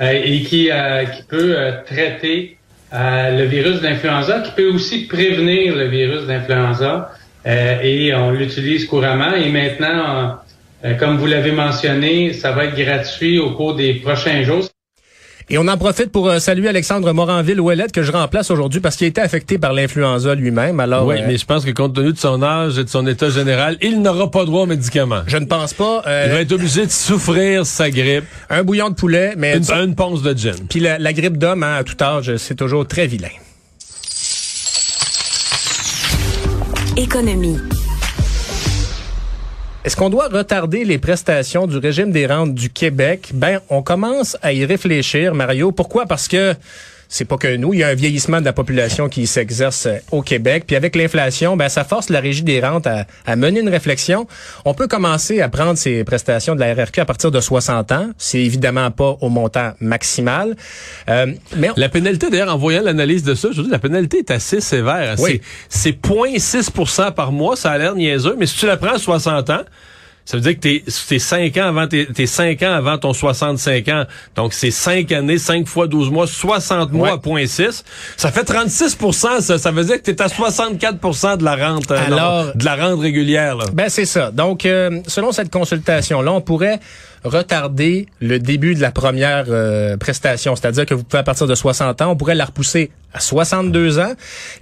euh, 0.01 0.13
et 0.25 0.43
qui, 0.45 0.71
euh, 0.71 1.05
qui 1.07 1.23
peut 1.25 1.55
euh, 1.59 1.73
traiter 1.85 2.57
euh, 2.95 3.37
le 3.37 3.45
virus 3.47 3.81
d'influenza, 3.81 4.41
qui 4.41 4.53
peut 4.53 4.71
aussi 4.73 5.07
prévenir 5.07 5.75
le 5.75 5.89
virus 5.89 6.27
d'influenza 6.29 7.11
euh, 7.47 7.81
et 7.83 8.15
on 8.15 8.31
l'utilise 8.31 8.87
couramment. 8.87 9.35
Et 9.35 9.50
maintenant, 9.50 10.37
euh, 10.85 10.95
comme 10.95 11.17
vous 11.19 11.26
l'avez 11.26 11.53
mentionné, 11.53 12.33
ça 12.33 12.53
va 12.53 12.65
être 12.67 12.76
gratuit 12.76 13.38
au 13.38 13.53
cours 13.53 13.75
des 13.75 13.95
prochains 13.95 14.43
jours. 14.43 14.69
Et 15.49 15.59
on 15.59 15.69
en 15.69 15.76
profite 15.76 16.11
pour 16.11 16.29
euh, 16.29 16.41
saluer 16.41 16.67
Alexandre 16.67 17.12
Moranville-Ouellette 17.12 17.93
que 17.93 18.03
je 18.03 18.11
remplace 18.11 18.50
aujourd'hui 18.50 18.81
parce 18.81 18.97
qu'il 18.97 19.05
a 19.05 19.09
été 19.09 19.21
affecté 19.21 19.59
par 19.59 19.73
l'influenza 19.73 20.35
lui-même. 20.35 20.81
Alors, 20.81 21.07
Oui, 21.07 21.19
euh, 21.21 21.25
mais 21.25 21.37
je 21.38 21.47
pense 21.47 21.65
que 21.65 21.71
compte 21.71 21.95
tenu 21.95 22.12
de 22.12 22.19
son 22.19 22.43
âge 22.43 22.79
et 22.81 22.83
de 22.83 22.88
son 22.88 23.07
état 23.07 23.31
général, 23.31 23.76
il 23.81 24.03
n'aura 24.03 24.29
pas 24.29 24.45
droit 24.45 24.62
aux 24.62 24.67
médicaments. 24.67 25.23
je 25.29 25.37
ne 25.37 25.47
pense 25.47 25.73
pas. 25.73 26.03
euh, 26.09 26.25
Il 26.26 26.33
va 26.33 26.41
être 26.41 26.50
obligé 26.50 26.85
de 26.85 26.91
souffrir 26.91 27.65
sa 27.65 27.91
grippe. 27.91 28.25
un 28.50 28.65
bouillon 28.65 28.91
de 28.91 28.97
poulet, 28.97 29.35
mais 29.37 29.57
Une, 29.57 29.71
une 29.85 29.95
ponce 29.95 30.21
de 30.21 30.37
gin. 30.37 30.57
puis 30.69 30.81
la, 30.81 30.99
la 30.99 31.12
grippe 31.12 31.38
d'homme 31.38 31.62
hein, 31.62 31.76
à 31.79 31.85
tout 31.85 32.03
âge, 32.03 32.35
c'est 32.38 32.57
toujours 32.57 32.85
très 32.85 33.07
vilain. 33.07 33.29
Est-ce 39.85 39.95
qu'on 39.95 40.11
doit 40.11 40.29
retarder 40.29 40.85
les 40.85 40.99
prestations 40.99 41.67
du 41.67 41.79
régime 41.79 42.11
des 42.11 42.27
rentes 42.27 42.55
du 42.55 42.69
Québec? 42.71 43.31
Ben, 43.33 43.61
on 43.71 43.83
commence 43.83 44.37
à 44.43 44.53
y 44.53 44.65
réfléchir, 44.65 45.33
Mario. 45.33 45.71
Pourquoi? 45.71 46.07
Parce 46.07 46.27
que 46.27 46.55
c'est 47.09 47.25
pas 47.25 47.37
que 47.37 47.57
nous, 47.57 47.73
il 47.75 47.81
y 47.81 47.83
a 47.83 47.89
un 47.89 47.95
vieillissement 47.95 48.41
de 48.41 48.45
la 48.45 48.53
population 48.53 49.09
qui 49.09 49.27
s'exerce 49.27 49.87
euh, 49.87 49.97
au 50.11 50.23
Québec. 50.23 50.65
Puis 50.67 50.77
avec 50.77 50.97
l'inflation, 50.97 51.57
ben 51.57 51.69
ça 51.69 51.85
force 51.85 52.09
la 52.11 52.21
régie 52.21 52.43
des 52.43 52.61
rentes 52.61 52.87
à, 52.87 53.07
à 53.27 53.37
mener 53.37 53.61
une 53.61 53.69
réflexion. 53.69 54.27
On 54.65 54.75
peut 54.75 54.89
commencer 54.89 55.41
à 55.41 55.49
prendre 55.49 55.79
ces 55.79 56.05
prestations 56.05 56.55
de 56.55 56.61
la 56.61 56.75
RRQ 56.75 57.01
à 57.01 57.05
partir 57.05 57.31
de 57.31 57.41
60 57.41 57.93
ans. 57.93 58.11
C'est 58.19 58.41
évidemment 58.41 58.91
pas 58.91 59.17
au 59.21 59.29
montant 59.29 59.73
maximal. 59.81 60.57
Euh, 61.09 61.27
mais 61.57 61.71
La 61.77 61.89
pénalité, 61.89 62.31
d'ailleurs, 62.31 62.53
en 62.53 62.59
voyant 62.59 62.83
l'analyse 62.83 63.23
de 63.23 63.35
ça, 63.35 63.49
je 63.53 63.57
veux 63.59 63.63
dire, 63.65 63.73
la 63.73 63.79
pénalité 63.79 64.19
est 64.19 64.31
assez 64.31 64.61
sévère. 64.61 65.17
Oui. 65.19 65.41
C'est, 65.69 65.97
c'est 65.97 66.07
0,6 66.07 67.13
par 67.13 67.33
mois, 67.33 67.57
ça 67.57 67.73
a 67.73 67.79
l'air 67.79 67.95
niaiseux, 67.95 68.37
mais 68.39 68.47
si 68.47 68.57
tu 68.57 68.67
la 68.67 68.77
prends 68.77 68.95
à 68.95 68.99
60 68.99 69.51
ans, 69.51 69.63
ça 70.26 70.37
veut 70.37 70.42
dire 70.42 70.54
que 70.54 70.59
t'es, 70.61 70.85
t'es 71.09 71.18
5 71.21 71.56
ans 71.56 71.68
avant, 71.68 71.87
t'es, 71.87 72.06
t'es 72.12 72.26
5 72.26 72.61
ans 72.64 72.73
avant 72.73 72.99
ton 72.99 73.12
65 73.12 73.88
ans. 73.88 74.04
Donc, 74.35 74.52
c'est 74.52 74.73
5 74.73 75.11
années, 75.12 75.38
5 75.38 75.66
fois 75.68 75.87
12 75.87 76.11
mois, 76.11 76.26
60 76.26 76.92
mois 76.92 77.12
à 77.12 77.16
0,6. 77.16 77.85
Ça 78.16 78.33
fait 78.33 78.42
36% 78.42 79.41
ça. 79.41 79.56
Ça 79.58 79.71
veut 79.71 79.84
dire 79.84 79.97
que 80.02 80.10
t'es 80.10 80.21
à 80.21 80.26
64% 80.26 81.36
de 81.39 81.45
la 81.45 81.54
rente, 81.56 81.91
euh, 81.93 82.06
Alors- 82.06 82.45
non, 82.47 82.52
de 82.54 82.65
la 82.65 82.76
rente 82.76 83.00
régulière, 83.00 83.56
là. 83.56 83.67
Ben 83.73 83.89
c'est 83.89 84.04
ça. 84.04 84.30
Donc, 84.32 84.67
euh, 84.67 85.00
selon 85.06 85.30
cette 85.32 85.50
consultation-là, 85.50 86.32
on 86.32 86.41
pourrait 86.41 86.80
retarder 87.26 88.06
le 88.21 88.39
début 88.39 88.75
de 88.75 88.80
la 88.80 88.91
première 88.91 89.47
euh, 89.49 89.97
prestation, 89.97 90.56
c'est-à-dire 90.56 90.86
que 90.86 90.95
vous 90.95 91.04
pouvez 91.04 91.21
à 91.21 91.23
partir 91.23 91.47
de 91.47 91.54
60 91.54 92.02
ans, 92.02 92.10
on 92.10 92.17
pourrait 92.17 92.34
la 92.34 92.45
repousser 92.47 92.91
à 93.12 93.21
62 93.21 93.99
ans. 93.99 94.12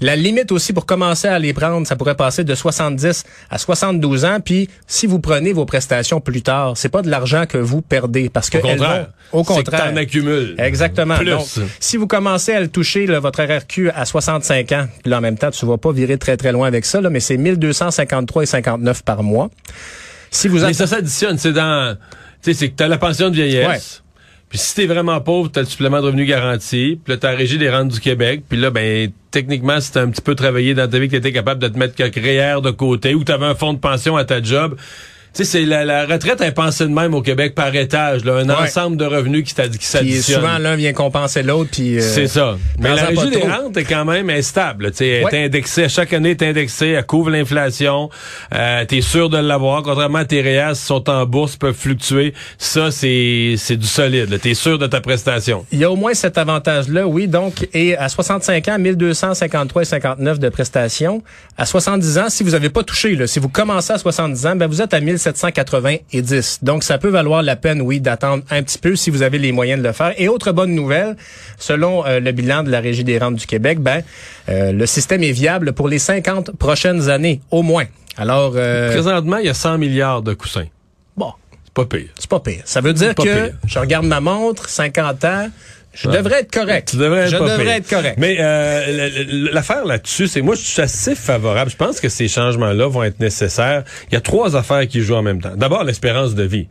La 0.00 0.14
limite 0.16 0.53
aussi 0.53 0.72
pour 0.72 0.87
commencer 0.87 1.27
à 1.29 1.38
les 1.38 1.53
prendre, 1.53 1.87
ça 1.87 1.96
pourrait 1.96 2.14
passer 2.14 2.44
de 2.44 2.55
70 2.55 3.24
à 3.50 3.59
72 3.59 4.24
ans. 4.24 4.38
Puis, 4.44 4.68
si 4.87 5.07
vous 5.07 5.18
prenez 5.18 5.53
vos 5.53 5.64
prestations 5.64 6.20
plus 6.20 6.42
tard, 6.42 6.74
c'est 6.77 6.88
pas 6.88 7.03
de 7.03 7.11
l'argent 7.11 7.46
que 7.46 7.59
vous 7.59 7.83
perdez 7.83 8.29
parce 8.29 8.50
que 8.50 8.59
Au 8.59 8.61
contraire. 8.61 9.09
vont- 9.33 9.40
au 9.40 9.42
que 9.42 9.98
accumules. 9.98 10.55
Exactement. 10.59 11.16
Plus. 11.16 11.31
Donc, 11.31 11.46
si 11.81 11.96
vous 11.96 12.07
commencez 12.07 12.53
à 12.53 12.61
le 12.61 12.68
toucher, 12.68 13.07
là, 13.07 13.18
votre 13.18 13.42
RRQ 13.42 13.90
à 13.90 14.05
65 14.05 14.70
ans, 14.72 14.87
puis 15.03 15.11
là, 15.11 15.18
en 15.18 15.20
même 15.20 15.37
temps, 15.37 15.50
tu 15.50 15.66
vas 15.66 15.77
pas 15.79 15.90
virer 15.90 16.18
très, 16.18 16.37
très 16.37 16.53
loin 16.53 16.68
avec 16.68 16.85
ça, 16.85 17.00
là, 17.00 17.11
mais 17.11 17.20
c'est 17.20 17.37
1253 17.37 18.42
et 18.44 18.46
59 18.46 19.03
par 19.03 19.22
mois. 19.24 19.50
Si 20.31 20.48
vous 20.48 20.61
Mais 20.64 20.72
ça 20.72 20.87
s'additionne, 20.87 21.38
c'est 21.38 21.53
dans, 21.53 21.96
tu 22.44 22.52
sais, 22.52 22.59
c'est 22.59 22.68
que 22.68 22.74
t'as 22.76 22.88
la 22.88 22.98
pension 22.98 23.30
de 23.30 23.35
vieillesse. 23.35 23.66
Ouais. 23.66 24.04
Puis 24.50 24.59
si 24.59 24.74
t'es 24.74 24.87
vraiment 24.87 25.20
pauvre, 25.20 25.50
t'as 25.50 25.62
le 25.62 25.66
supplément 25.66 26.00
de 26.00 26.07
revenu 26.07 26.26
garanti. 26.26 27.00
Puis 27.02 27.14
là, 27.14 27.16
t'as 27.16 27.35
régie 27.35 27.57
des 27.57 27.70
rentes 27.70 27.88
du 27.88 28.00
Québec. 28.00 28.42
Puis 28.48 28.59
là, 28.59 28.70
ben, 28.70 29.11
techniquement, 29.30 29.80
si 29.80 29.90
t'as 29.90 30.02
un 30.02 30.11
petit 30.11 30.20
peu 30.20 30.35
travaillé 30.35 30.74
dans 30.74 30.88
ta 30.88 30.98
vie, 30.98 31.09
que 31.09 31.16
t'étais 31.16 31.33
capable 31.33 31.61
de 31.61 31.68
te 31.68 31.78
mettre 31.78 31.94
quelques 31.94 32.16
REER 32.16 32.61
de 32.62 32.70
côté 32.70 33.14
ou 33.14 33.24
t'avais 33.24 33.46
un 33.46 33.54
fonds 33.54 33.72
de 33.72 33.78
pension 33.78 34.16
à 34.16 34.24
ta 34.24 34.42
job, 34.42 34.76
sais, 35.42 35.44
c'est 35.44 35.64
la, 35.64 35.85
la, 35.85 36.07
retraite 36.07 36.40
est 36.40 36.53
pensée 36.53 36.85
de 36.85 36.92
même 36.92 37.12
au 37.14 37.23
Québec 37.23 37.55
par 37.55 37.75
étage, 37.75 38.25
là, 38.25 38.37
un 38.37 38.49
ensemble 38.51 38.97
de 38.97 39.05
revenus 39.05 39.44
qui, 39.44 39.55
qui. 39.55 40.23
Souvent 40.23 40.59
l'un 40.59 40.77
vient 40.77 40.92
compenser 40.92 41.42
l'autre, 41.42 41.70
puis. 41.73 41.99
Euh, 41.99 42.01
c'est 42.01 42.29
ça. 42.29 42.57
Mais 42.79 42.94
la 42.94 43.07
régie 43.07 43.31
des 43.31 43.42
rentes 43.42 43.77
est 43.77 43.85
quand 43.85 44.05
même 44.05 44.31
instable. 44.31 44.92
Tu 44.92 45.03
ouais. 45.03 45.25
est 45.33 45.44
indexée 45.47 45.88
chaque 45.88 46.12
année, 46.12 46.31
est 46.31 46.42
indexée, 46.42 46.90
elle 46.90 47.05
couvre 47.05 47.31
l'inflation. 47.31 48.11
Euh, 48.55 48.85
T'es 48.85 49.01
sûr 49.01 49.29
de 49.29 49.38
l'avoir, 49.38 49.83
contrairement 49.83 50.18
à 50.18 50.25
tes 50.25 50.40
réas, 50.40 50.75
si 50.75 50.87
sont 50.87 51.11
en 51.11 51.27
bourse 51.27 51.57
peuvent 51.57 51.75
fluctuer. 51.75 52.33
Ça, 52.59 52.90
c'est 52.90 53.55
c'est 53.57 53.77
du 53.77 53.87
solide. 53.87 54.38
T'es 54.40 54.55
sûr 54.55 54.79
de 54.79 54.87
ta 54.87 55.01
prestation. 55.01 55.66
Il 55.73 55.81
y 55.81 55.85
a 55.85 55.90
au 55.90 55.97
moins 55.97 56.14
cet 56.14 56.38
avantage-là, 56.38 57.07
oui. 57.07 57.27
Donc, 57.27 57.66
et 57.75 57.97
à 57.97 58.09
65 58.09 58.68
ans, 58.68 58.79
1253 58.79 59.83
et 59.83 59.85
59 59.85 60.38
de 60.38 60.49
prestations. 60.49 61.23
À 61.57 61.66
70 61.66 62.18
ans, 62.18 62.29
si 62.29 62.44
vous 62.44 62.51
n'avez 62.51 62.70
pas 62.70 62.83
touché, 62.83 63.16
là, 63.16 63.27
si 63.27 63.38
vous 63.38 63.49
commencez 63.49 63.92
à 63.92 63.99
70 63.99 64.47
ans, 64.47 64.57
ben 64.57 64.66
vous 64.66 64.81
êtes 64.81 64.94
à 64.94 65.01
1500 65.01 65.24
1790. 65.31 66.61
Donc, 66.63 66.85
ça 66.85 66.99
peut 66.99 67.09
valoir 67.09 67.43
la 67.43 67.57
peine, 67.57 67.81
oui, 67.81 68.01
d'attendre 68.01 68.45
un 68.51 68.63
petit 68.63 68.79
peu 68.79 68.97
si 68.97 69.11
vous 69.11 69.23
avez 69.23 69.39
les 69.39 69.53
moyens 69.53 69.83
de 69.83 69.87
le 69.87 69.93
faire. 69.93 70.15
Et 70.19 70.29
autre 70.29 70.53
bonne 70.53 70.75
nouvelle, 70.75 71.17
selon 71.59 72.05
euh, 72.07 72.21
le 72.21 72.33
bilan 72.33 72.63
de 72.63 72.71
la 72.71 72.81
Régie 72.81 73.05
des 73.05 73.19
rentes 73.19 73.37
du 73.37 73.47
Québec, 73.47 73.81
ben, 73.81 74.03
euh, 74.49 74.73
le 74.73 74.87
système 74.87 75.23
est 75.23 75.33
viable 75.33 75.73
pour 75.73 75.89
les 75.89 75.99
50 75.99 76.53
prochaines 76.53 77.09
années, 77.09 77.41
au 77.51 77.63
moins. 77.63 77.85
Alors, 78.17 78.53
euh, 78.57 78.91
Présentement, 78.93 79.39
il 79.39 79.47
y 79.47 79.49
a 79.49 79.55
100 79.55 79.79
milliards 79.79 80.23
de 80.23 80.35
coussins. 80.35 80.67
Bon. 81.17 81.33
C'est 81.65 81.75
pas 81.75 81.85
pire. 81.87 82.09
C'est 82.17 82.31
pas 82.31 82.41
pire. 82.41 82.63
Ça 82.65 82.81
veut 82.81 82.93
dire 82.93 83.15
que 83.15 83.53
je 83.67 83.79
regarde 83.79 84.07
ma 84.07 84.21
montre, 84.21 84.69
50 84.69 85.25
ans, 85.25 85.49
je 85.94 86.09
devrais 86.09 86.40
être 86.40 86.52
correct. 86.52 86.88
Tu 86.90 86.96
devrais 86.96 87.22
être 87.22 87.30
je 87.30 87.37
devrais 87.37 87.59
pire. 87.64 87.72
être 87.74 87.88
correct. 87.88 88.16
Mais 88.18 88.37
euh, 88.40 89.24
l'affaire 89.52 89.85
là-dessus, 89.85 90.28
c'est 90.28 90.42
moi, 90.42 90.54
je 90.54 90.61
suis 90.62 90.83
assez 90.83 91.14
favorable. 91.14 91.70
Je 91.70 91.76
pense 91.76 92.00
que 92.00 92.09
ces 92.09 92.28
changements-là 92.28 92.87
vont 92.88 93.02
être 93.04 93.20
nécessaires. 93.20 93.85
Il 94.11 94.14
y 94.14 94.16
a 94.16 94.20
trois 94.20 94.57
affaires 94.57 94.87
qui 94.88 95.00
jouent 95.02 95.14
en 95.16 95.22
même 95.22 95.40
temps. 95.40 95.54
D'abord, 95.57 95.85
l'espérance 95.85 96.35
de 96.35 96.42
vie. 96.44 96.66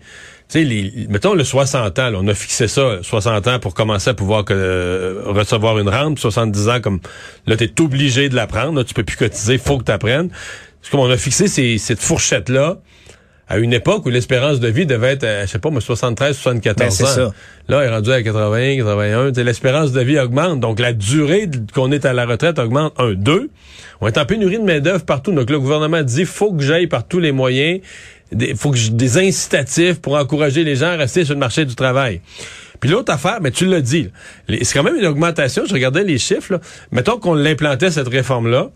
Tu 0.50 0.60
sais, 0.60 0.64
les, 0.66 1.08
mettons 1.10 1.34
le 1.34 1.44
60 1.46 1.98
ans, 2.00 2.10
là, 2.10 2.18
on 2.22 2.28
a 2.28 2.34
fixé 2.34 2.68
ça, 2.68 2.98
60 3.02 3.48
ans 3.48 3.60
pour 3.60 3.74
commencer 3.74 4.10
à 4.10 4.14
pouvoir 4.14 4.44
que, 4.44 4.54
euh, 4.54 5.22
recevoir 5.28 5.80
une 5.80 5.88
rente, 5.90 6.16
puis 6.16 6.22
70 6.22 6.68
ans 6.70 6.82
comme 6.82 7.00
là, 7.48 7.56
t'es 7.56 7.72
obligé 7.82 8.28
de 8.28 8.36
la 8.36 8.46
prendre, 8.46 8.78
là, 8.78 8.84
tu 8.84 8.94
peux 8.94 9.04
plus 9.06 9.16
cotiser, 9.16 9.58
faut 9.58 9.78
que 9.78 9.86
tu 9.86 9.92
apprennes. 9.92 10.30
Comme 10.92 11.00
on 11.00 11.10
a 11.10 11.16
fixé 11.18 11.48
ces- 11.48 11.78
cette 11.78 12.02
fourchette-là 12.02 12.78
à 13.54 13.58
une 13.60 13.74
époque 13.74 14.06
où 14.06 14.10
l'espérance 14.10 14.60
de 14.60 14.68
vie 14.68 14.86
devait 14.86 15.14
être, 15.14 15.24
euh, 15.24 15.46
je 15.46 15.52
sais 15.52 15.60
pas, 15.60 15.70
moi, 15.70 15.80
73, 15.82 16.36
74 16.36 16.98
Ben, 16.98 17.06
ans. 17.06 17.08
ça. 17.08 17.32
Là, 17.70 17.82
elle 17.82 17.90
est 17.90 17.94
rendu 17.96 18.12
à 18.12 18.22
80, 18.24 18.78
81. 18.78 19.30
Tu 19.30 19.36
sais, 19.36 19.44
L'espérance 19.44 19.92
de 19.92 20.02
vie 20.02 20.20
augmente. 20.20 20.60
Donc, 20.60 20.80
la 20.80 20.94
durée 20.94 21.50
qu'on 21.74 21.92
est 21.92 22.06
à 22.06 22.14
la 22.14 22.26
retraite 22.26 22.58
augmente. 22.60 22.94
Un, 22.98 23.14
deux. 23.14 23.50
On 24.02 24.08
est 24.08 24.18
en 24.18 24.26
pénurie 24.26 24.58
de 24.60 24.64
main-d'œuvre 24.64 25.06
partout. 25.06 25.32
Donc, 25.32 25.50
le 25.50 25.60
gouvernement 25.60 26.02
dit, 26.02 26.26
faut 26.26 26.52
que 26.54 26.64
j'aille 26.64 26.88
par 26.88 27.08
tous 27.08 27.20
les 27.20 27.32
moyens 27.32 27.80
des, 28.32 28.56
faut 28.56 28.72
que 28.72 28.78
je- 28.78 28.92
des 28.92 29.18
incitatifs 29.20 30.02
pour 30.02 30.16
encourager 30.16 30.64
les 30.64 30.76
gens 30.76 30.88
à 30.88 30.96
rester 30.96 31.24
sur 31.24 31.36
le 31.36 31.40
marché 31.40 31.66
du 31.66 31.76
travail. 31.76 32.22
Puis 32.80 32.90
l'autre 32.90 33.14
affaire, 33.14 33.38
mais 33.42 33.52
tu 33.52 33.66
l'as 33.66 33.80
dit, 33.82 34.10
là, 34.50 34.58
c'est 34.64 34.74
quand 34.74 34.84
même 34.84 34.96
une 34.98 35.06
augmentation. 35.06 35.64
Je 35.68 35.74
regardais 35.74 36.04
les 36.04 36.18
chiffres. 36.18 36.54
Là. 36.54 36.60
Mettons 36.92 37.18
qu'on 37.20 37.36
l'implantait 37.36 37.92
cette 37.92 38.08
réforme-là, 38.08 38.72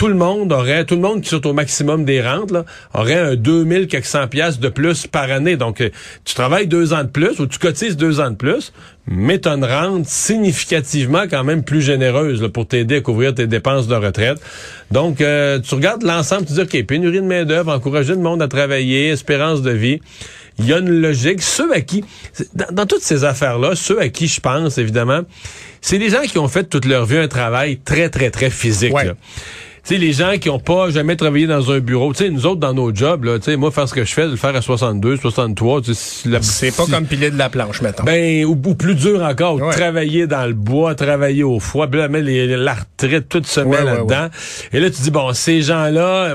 tout 0.00 0.08
le 0.08 0.14
monde 0.14 0.50
aurait, 0.50 0.86
tout 0.86 0.94
le 0.94 1.02
monde 1.02 1.20
qui 1.20 1.28
sont 1.28 1.46
au 1.46 1.52
maximum 1.52 2.06
des 2.06 2.22
rentes, 2.22 2.52
là, 2.52 2.64
aurait 2.94 3.18
un 3.18 3.36
2000 3.36 3.86
quelques 3.86 4.06
cent 4.06 4.26
piastres 4.28 4.58
de 4.58 4.70
plus 4.70 5.06
par 5.06 5.30
année. 5.30 5.58
Donc, 5.58 5.82
euh, 5.82 5.90
tu 6.24 6.34
travailles 6.34 6.66
deux 6.66 6.94
ans 6.94 7.04
de 7.04 7.10
plus 7.10 7.38
ou 7.38 7.46
tu 7.46 7.58
cotises 7.58 7.98
deux 7.98 8.18
ans 8.18 8.30
de 8.30 8.34
plus, 8.34 8.72
mais 9.06 9.38
tu 9.38 9.50
as 9.50 9.52
une 9.52 9.64
rente 9.66 10.06
significativement 10.06 11.24
quand 11.30 11.44
même 11.44 11.62
plus 11.62 11.82
généreuse 11.82 12.40
là, 12.40 12.48
pour 12.48 12.66
t'aider 12.66 12.96
à 12.96 13.00
couvrir 13.02 13.34
tes 13.34 13.46
dépenses 13.46 13.88
de 13.88 13.94
retraite. 13.94 14.38
Donc, 14.90 15.20
euh, 15.20 15.58
tu 15.58 15.74
regardes 15.74 16.02
l'ensemble, 16.02 16.46
tu 16.46 16.54
dis, 16.54 16.62
OK, 16.62 16.82
pénurie 16.86 17.20
de 17.20 17.26
main-d'œuvre, 17.26 17.70
encourager 17.70 18.14
le 18.14 18.20
monde 18.20 18.40
à 18.40 18.48
travailler, 18.48 19.10
espérance 19.10 19.60
de 19.60 19.72
vie. 19.72 20.00
Il 20.58 20.66
y 20.66 20.72
a 20.72 20.78
une 20.78 20.88
logique. 20.88 21.42
Ceux 21.42 21.74
à 21.74 21.82
qui, 21.82 22.04
dans, 22.54 22.72
dans 22.72 22.86
toutes 22.86 23.02
ces 23.02 23.24
affaires-là, 23.24 23.74
ceux 23.74 24.00
à 24.00 24.08
qui 24.08 24.28
je 24.28 24.40
pense, 24.40 24.78
évidemment, 24.78 25.20
c'est 25.82 25.98
des 25.98 26.08
gens 26.08 26.22
qui 26.22 26.38
ont 26.38 26.48
fait 26.48 26.64
toute 26.64 26.86
leur 26.86 27.04
vie 27.04 27.18
un 27.18 27.28
travail 27.28 27.78
très, 27.84 28.08
très, 28.08 28.30
très 28.30 28.48
physique. 28.48 28.94
Ouais. 28.94 29.04
là. 29.04 29.14
Tu 29.82 29.94
sais, 29.94 29.98
les 30.00 30.12
gens 30.12 30.32
qui 30.38 30.50
ont 30.50 30.58
pas 30.58 30.90
jamais 30.90 31.16
travaillé 31.16 31.46
dans 31.46 31.70
un 31.70 31.78
bureau, 31.80 32.12
tu 32.12 32.24
sais, 32.24 32.30
nous 32.30 32.44
autres, 32.46 32.60
dans 32.60 32.74
nos 32.74 32.94
jobs, 32.94 33.24
là, 33.24 33.38
tu 33.38 33.46
sais, 33.46 33.56
moi, 33.56 33.70
faire 33.70 33.88
ce 33.88 33.94
que 33.94 34.04
je 34.04 34.12
fais, 34.12 34.26
de 34.26 34.32
le 34.32 34.36
faire 34.36 34.54
à 34.54 34.60
62, 34.60 35.16
63, 35.16 35.80
tu 35.80 35.94
sais, 35.94 36.28
la- 36.28 36.42
C'est 36.42 36.70
pas 36.76 36.84
comme 36.86 37.06
piler 37.06 37.30
de 37.30 37.38
la 37.38 37.48
planche, 37.48 37.80
mettons. 37.80 38.04
ben, 38.04 38.44
ou, 38.44 38.60
ou 38.66 38.74
plus 38.74 38.94
dur 38.94 39.22
encore, 39.22 39.54
Ouais. 39.56 39.72
travailler 39.74 40.26
dans 40.26 40.46
le 40.46 40.52
bois, 40.52 40.94
travailler 40.94 41.44
au 41.44 41.60
foie, 41.60 41.86
puis 41.88 41.98
là, 41.98 42.08
mais 42.08 42.20
les, 42.20 42.46
la 42.58 42.74
retraite, 42.74 43.28
tout 43.28 43.42
se 43.44 43.60
met 43.60 43.66
Ouais, 43.66 43.78
ouais, 43.78 43.84
là-dedans. 43.84 44.28
Et 44.72 44.80
là, 44.80 44.90
tu 44.90 45.00
dis, 45.00 45.10
bon, 45.10 45.32
ces 45.32 45.62
gens-là, 45.62 46.34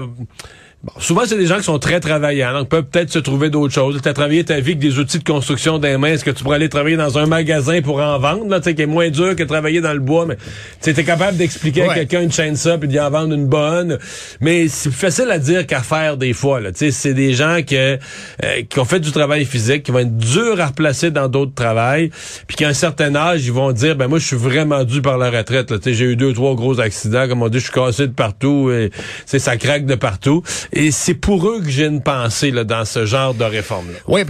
bon, 0.83 0.93
souvent, 0.99 1.21
c'est 1.25 1.37
des 1.37 1.45
gens 1.45 1.57
qui 1.57 1.63
sont 1.63 1.79
très 1.79 1.99
travaillants, 1.99 2.53
donc 2.53 2.69
peuvent 2.69 2.83
peut-être 2.83 3.11
se 3.11 3.19
trouver 3.19 3.49
d'autres 3.49 3.73
choses. 3.73 3.99
Tu 4.01 4.09
as 4.09 4.13
travaillé 4.13 4.43
ta 4.43 4.55
vie 4.59 4.71
avec 4.71 4.79
des 4.79 4.99
outils 4.99 5.19
de 5.19 5.23
construction 5.23 5.77
des 5.77 5.97
mains. 5.97 6.09
Est-ce 6.09 6.25
que 6.25 6.31
tu 6.31 6.43
pourrais 6.43 6.57
aller 6.57 6.69
travailler 6.69 6.97
dans 6.97 7.17
un 7.17 7.25
magasin 7.25 7.81
pour 7.81 7.99
en 7.99 8.19
vendre, 8.19 8.47
là, 8.49 8.59
qui 8.59 8.81
est 8.81 8.85
moins 8.85 9.09
dur 9.09 9.35
que 9.35 9.43
travailler 9.43 9.81
dans 9.81 9.93
le 9.93 9.99
bois, 9.99 10.25
mais 10.25 10.37
tu 10.81 10.89
es 10.89 11.03
capable 11.03 11.37
d'expliquer 11.37 11.83
à 11.83 11.93
quelqu'un 11.93 12.21
une 12.21 12.31
chaîne 12.31 12.55
ça 12.55 12.77
puis 12.77 12.87
d'y 12.87 12.99
en 12.99 13.09
vendre 13.09 13.33
une 13.33 13.47
bonne. 13.47 13.97
Mais 14.41 14.67
c'est 14.67 14.89
plus 14.89 14.97
facile 14.97 15.29
à 15.31 15.39
dire 15.39 15.65
qu'à 15.67 15.81
faire 15.81 16.17
des 16.17 16.33
fois, 16.33 16.59
c'est 16.73 17.13
des 17.13 17.33
gens 17.33 17.59
que, 17.67 17.97
euh, 18.43 18.61
qui 18.69 18.79
ont 18.79 18.85
fait 18.85 18.99
du 18.99 19.11
travail 19.11 19.45
physique, 19.45 19.83
qui 19.83 19.91
vont 19.91 19.99
être 19.99 20.17
durs 20.17 20.59
à 20.59 20.67
replacer 20.67 21.11
dans 21.11 21.27
d'autres 21.27 21.53
travails, 21.53 22.09
puis 22.47 22.57
qu'à 22.57 22.67
un 22.67 22.73
certain 22.73 23.15
âge, 23.15 23.45
ils 23.45 23.53
vont 23.53 23.71
dire, 23.71 23.95
ben 23.95 24.07
moi, 24.07 24.19
je 24.19 24.25
suis 24.25 24.35
vraiment 24.35 24.83
dû 24.83 25.01
par 25.01 25.17
la 25.17 25.29
retraite. 25.29 25.71
J'ai 25.85 26.05
eu 26.05 26.15
deux, 26.15 26.33
trois 26.33 26.55
gros 26.55 26.79
accidents, 26.79 27.27
comme 27.27 27.41
on 27.41 27.49
dit, 27.49 27.59
je 27.59 27.65
suis 27.65 27.73
cassé 27.73 28.07
de 28.07 28.13
partout, 28.13 28.71
et 28.71 28.91
c'est 29.25 29.39
ça 29.39 29.57
craque 29.57 29.85
de 29.85 29.95
partout. 29.95 30.43
Et 30.75 30.91
c'est 30.91 31.13
pour 31.13 31.47
eux 31.47 31.61
que 31.61 31.69
j'ai 31.69 31.85
une 31.85 32.01
pensée 32.01 32.51
là, 32.51 32.65
dans 32.65 32.83
ce 32.83 33.05
genre 33.05 33.33
de 33.33 33.45
réforme-là. 33.45 33.99
Oui. 34.07 34.21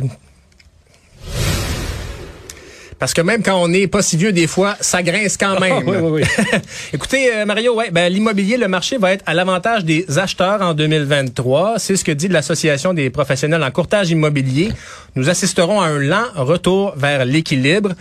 Parce 3.00 3.14
que 3.14 3.22
même 3.22 3.44
quand 3.44 3.62
on 3.62 3.68
n'est 3.68 3.88
pas 3.88 4.02
si 4.02 4.16
vieux, 4.16 4.32
des 4.32 4.48
fois, 4.48 4.76
ça 4.80 5.04
grince 5.04 5.38
quand 5.38 5.60
même. 5.60 5.84
oui, 5.88 5.98
oui, 5.98 6.22
oui. 6.22 6.60
Écoutez, 6.94 7.34
euh, 7.34 7.46
Mario, 7.46 7.76
ouais, 7.76 7.92
ben, 7.92 8.12
l'immobilier, 8.12 8.58
le 8.58 8.68
marché 8.68 8.98
va 8.98 9.12
être 9.12 9.24
à 9.26 9.34
l'avantage 9.34 9.84
des 9.84 10.18
acheteurs 10.18 10.62
en 10.62 10.74
2023. 10.74 11.78
C'est 11.78 11.98
ce 11.98 12.06
que 12.06 12.12
dit 12.12 12.28
l'Association 12.28 12.94
des 12.94 13.10
professionnels 13.10 13.64
en 13.64 13.72
courtage 13.72 14.12
immobilier. 14.12 14.70
Nous 15.16 15.30
assisterons 15.30 15.82
à 15.82 15.88
un 15.88 16.00
lent 16.00 16.26
retour 16.36 16.94
vers 16.96 17.26
l'équilibre. 17.26 17.94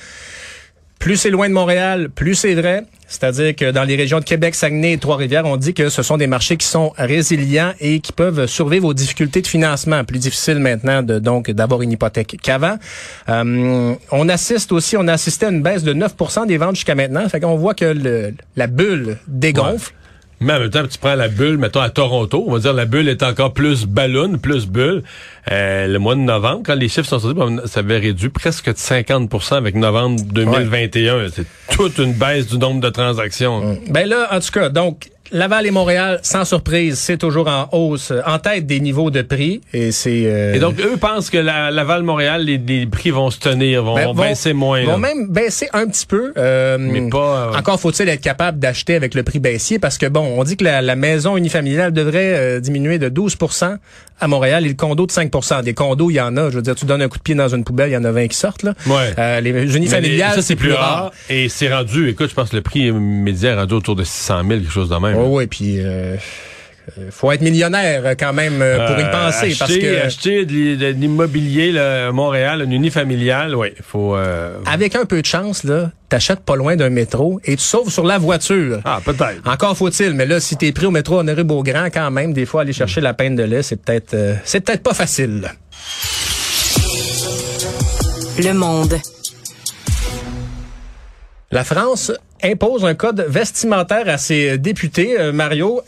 Plus 1.05 1.19
c'est 1.19 1.29
loin 1.29 1.51
de 1.51 1.53
Montréal, 1.53 2.09
plus 2.09 2.35
c'est 2.35 2.55
vrai. 2.55 2.85
C'est-à-dire 3.09 3.55
que 3.55 3.71
dans 3.71 3.85
les 3.85 3.95
régions 3.95 4.21
de 4.21 4.25
Québec, 4.25 4.55
Saguenay 4.55 4.95
et 4.95 4.97
Trois-Rivières, 4.97 5.45
on 5.45 5.59
dit 5.59 5.75
que 5.75 5.91
ce 5.91 6.03
sont 6.03 6.17
des 6.17 6.27
marchés 6.27 6.57
qui 6.57 6.67
sont 6.67 6.95
résilients 6.97 7.75
et 7.79 8.01
qui 8.01 8.11
peuvent 8.11 8.47
survivre 8.47 8.87
aux 8.87 8.95
difficultés 8.95 9.43
de 9.43 9.47
financement. 9.47 10.03
Plus 10.05 10.19
difficile 10.19 10.61
maintenant 10.61 11.03
de 11.03 11.19
donc 11.19 11.51
d'avoir 11.51 11.83
une 11.83 11.93
hypothèque 11.93 12.39
qu'avant. 12.43 12.79
Euh, 13.29 13.95
on 14.13 14.29
assiste 14.31 14.73
aussi, 14.73 14.97
on 14.97 15.07
a 15.07 15.13
assisté 15.13 15.45
à 15.45 15.51
une 15.51 15.61
baisse 15.61 15.83
de 15.83 15.93
9% 15.93 16.47
des 16.47 16.57
ventes 16.57 16.77
jusqu'à 16.77 16.95
maintenant. 16.95 17.29
Fait 17.29 17.39
qu'on 17.39 17.57
voit 17.57 17.75
que 17.75 18.33
la 18.57 18.67
bulle 18.67 19.19
dégonfle. 19.29 19.93
Mais 20.45 20.53
en 20.53 20.61
même 20.61 20.71
temps, 20.71 20.87
tu 20.87 20.99
prends 20.99 21.15
la 21.15 21.29
bulle, 21.29 21.57
mettons 21.57 21.81
à 21.81 21.89
Toronto, 21.89 22.45
on 22.47 22.53
va 22.53 22.59
dire 22.59 22.75
la 22.75 22.85
bulle 22.85 23.09
est 23.09 23.23
encore 23.23 23.55
plus 23.55 23.87
ballon, 23.87 24.37
plus 24.37 24.67
bulle. 24.67 25.03
Euh, 25.51 25.87
le 25.87 25.99
mois 25.99 26.15
de 26.15 26.21
novembre, 26.21 26.63
quand 26.67 26.75
les 26.75 26.89
chiffres 26.89 27.09
sont 27.09 27.19
sortis, 27.19 27.39
ben, 27.39 27.63
ça 27.65 27.81
avait 27.81 27.99
réduit 27.99 28.29
presque 28.29 28.67
de 28.67 28.77
50% 28.77 29.55
avec 29.55 29.75
novembre 29.75 30.21
2021. 30.23 31.29
C'est 31.33 31.47
toute 31.71 31.97
une 31.97 32.13
baisse 32.13 32.47
du 32.47 32.59
nombre 32.59 32.83
de 32.83 32.91
transactions. 32.91 33.79
Ben 33.89 34.07
là, 34.07 34.29
en 34.33 34.41
tout 34.41 34.51
cas, 34.53 34.69
donc 34.69 35.09
Laval 35.35 35.67
et 35.67 35.73
Montréal, 35.73 36.21
sans 36.23 36.45
surprise, 36.45 36.97
c'est 36.97 37.19
toujours 37.19 37.49
en 37.49 37.69
hausse, 37.73 38.13
en 38.25 38.39
tête 38.39 38.67
des 38.67 38.79
niveaux 38.79 39.11
de 39.11 39.21
prix. 39.21 39.61
Et 39.73 39.91
c'est 39.91 40.23
euh, 40.27 40.55
Et 40.55 40.61
donc, 40.61 40.79
eux 40.79 40.97
pensent 40.97 41.29
que 41.29 41.39
la, 41.39 41.73
Laval-Montréal, 41.73 42.45
les, 42.45 42.57
les 42.57 42.87
prix 42.87 43.11
vont 43.11 43.31
se 43.31 43.41
tenir, 43.41 43.83
vont, 43.83 43.97
Ben, 43.97 44.05
vont 44.07 44.15
baisser 44.15 44.53
moins. 44.53 44.85
Vont 44.85 44.93
là. 44.93 44.99
même 44.99 45.27
baisser 45.29 45.69
un 45.73 45.89
petit 45.89 46.07
peu. 46.07 46.33
euh, 46.37 46.79
Mais 46.79 47.09
pas, 47.11 47.49
euh, 47.53 47.59
Encore 47.59 47.81
faut-il 47.81 48.09
être 48.09 48.21
capable 48.21 48.61
d'acheter 48.61 48.95
avec 48.95 49.15
le 49.17 49.25
prix 49.25 49.41
baissier 49.41 49.81
parce 49.81 49.99
que 49.99 50.07
bon, 50.07 50.35
on 50.39 50.45
dit 50.45 50.57
que 50.57 50.63
la, 50.63 50.81
la 50.83 50.95
maison 50.95 51.37
unifamiliale 51.37 51.93
devrait 51.93 52.35
euh, 52.37 52.61
diminuer 52.61 53.01
de 53.01 53.09
12% 53.09 53.77
à 54.21 54.29
Montréal 54.29 54.65
et 54.65 54.69
le 54.69 54.75
condo 54.75 55.07
de 55.07 55.11
5% 55.11 55.65
Des 55.65 55.75
condos, 55.75 56.09
il 56.11 56.15
y 56.15 56.21
en 56.21 56.37
a. 56.37 56.49
Je 56.49 56.55
veux 56.55 56.63
dire, 56.63 56.77
tu 56.77 56.87
donnes 56.87 57.03
un 57.03 57.09
coup 57.09 57.19
de 57.19 57.23
pied 57.25 57.35
dans 57.35 57.49
une 57.49 57.65
poubelle, 57.65 57.91
il 57.91 57.95
y 57.95 57.97
en 57.97 58.05
a 58.05 58.13
20 58.13 58.29
qui 58.29 58.37
sortent 58.37 58.63
là. 58.63 58.73
Ouais. 58.87 59.13
Euh, 59.19 59.41
les 59.41 59.77
unifamiliales, 59.77 60.35
ça, 60.37 60.43
c'est 60.43 60.55
plus 60.55 60.73
rare. 60.73 61.11
Et 61.29 61.49
c'est 61.49 61.73
rendu, 61.75 62.09
écoute, 62.09 62.31
je 62.31 62.35
pense 62.35 62.51
que 62.51 62.57
le 62.57 62.63
prix 62.63 62.93
médian 62.93 63.51
est 63.51 63.55
rendu 63.57 63.75
autour 63.75 63.97
de 63.97 64.05
600 64.05 64.43
000, 64.47 64.61
quelque 64.61 64.71
chose 64.71 64.89
de 64.89 64.95
même. 64.95 65.17
Oh, 65.19 65.24
oui, 65.27 65.47
puis 65.47 65.79
euh, 65.81 66.17
euh, 66.99 67.09
faut 67.11 67.33
être 67.33 67.41
millionnaire 67.41 68.03
euh, 68.05 68.15
quand 68.19 68.33
même 68.33 68.61
euh, 68.61 68.87
pour 68.87 68.99
y 68.99 69.03
Euh, 69.03 69.11
penser 69.11 69.47
acheter, 69.47 69.57
parce 69.59 69.77
que 69.77 70.03
acheter 70.07 70.45
de, 70.45 70.53
l'i- 70.53 70.77
de 70.77 70.87
l'immobilier 70.89 71.79
à 71.79 72.13
Montréal, 72.13 72.63
une 72.63 72.73
unifamiliale, 72.73 73.55
oui, 73.57 73.69
faut. 73.83 74.17
euh, 74.17 74.59
avec 74.67 74.95
un 74.95 75.05
peu 75.07 75.21
de 75.21 75.27
chance 75.27 75.65
là, 75.65 75.91
t'achètes 76.09 76.41
pas 76.41 76.57
loin 76.57 76.77
d'un 76.77 76.91
métro 76.91 77.41
et 77.45 77.57
tu 77.57 77.63
sauves 77.63 77.91
sur 77.91 78.05
la 78.05 78.19
voiture. 78.19 78.81
Ah, 78.85 79.01
peut-être. 79.05 79.41
Encore 79.47 79.77
faut-il, 79.77 80.13
mais 80.15 80.27
là, 80.27 80.41
si 80.41 80.57
t'es 80.57 80.73
pris 80.73 80.87
au 80.87 80.91
métro 80.91 81.19
Honoré 81.21 81.43
Beaugrand, 81.45 81.87
quand 81.93 82.11
même, 82.11 82.33
des 82.33 82.45
fois, 82.47 82.61
aller 82.63 82.73
chercher 82.73 83.01
la 83.01 83.15
peine 83.15 83.35
de 83.35 83.43
lait, 83.45 83.63
c'est 83.63 83.77
peut-être, 83.83 84.15
euh, 84.15 84.35
c'est 84.45 84.61
peut-être 84.61 84.83
pas 84.83 84.95
facile. 84.95 85.51
Le 88.39 88.53
monde. 88.53 88.99
La 91.51 91.63
France 91.63 92.11
impose 92.45 92.85
un 92.85 92.95
code 92.95 93.25
vestimentaire 93.29 94.09
à 94.09 94.19
ses 94.19 94.59
députés. 94.59 95.19
Euh, 95.19 95.33
Mario, 95.33 95.83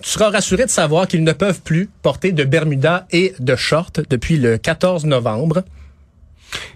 tu 0.00 0.10
seras 0.10 0.30
rassuré 0.30 0.64
de 0.64 0.70
savoir 0.70 1.08
qu'ils 1.08 1.24
ne 1.24 1.32
peuvent 1.32 1.60
plus 1.60 1.88
porter 2.02 2.32
de 2.32 2.44
Bermuda 2.44 3.06
et 3.12 3.34
de 3.38 3.56
shorts 3.56 3.90
depuis 4.10 4.36
le 4.36 4.58
14 4.58 5.04
novembre. 5.06 5.62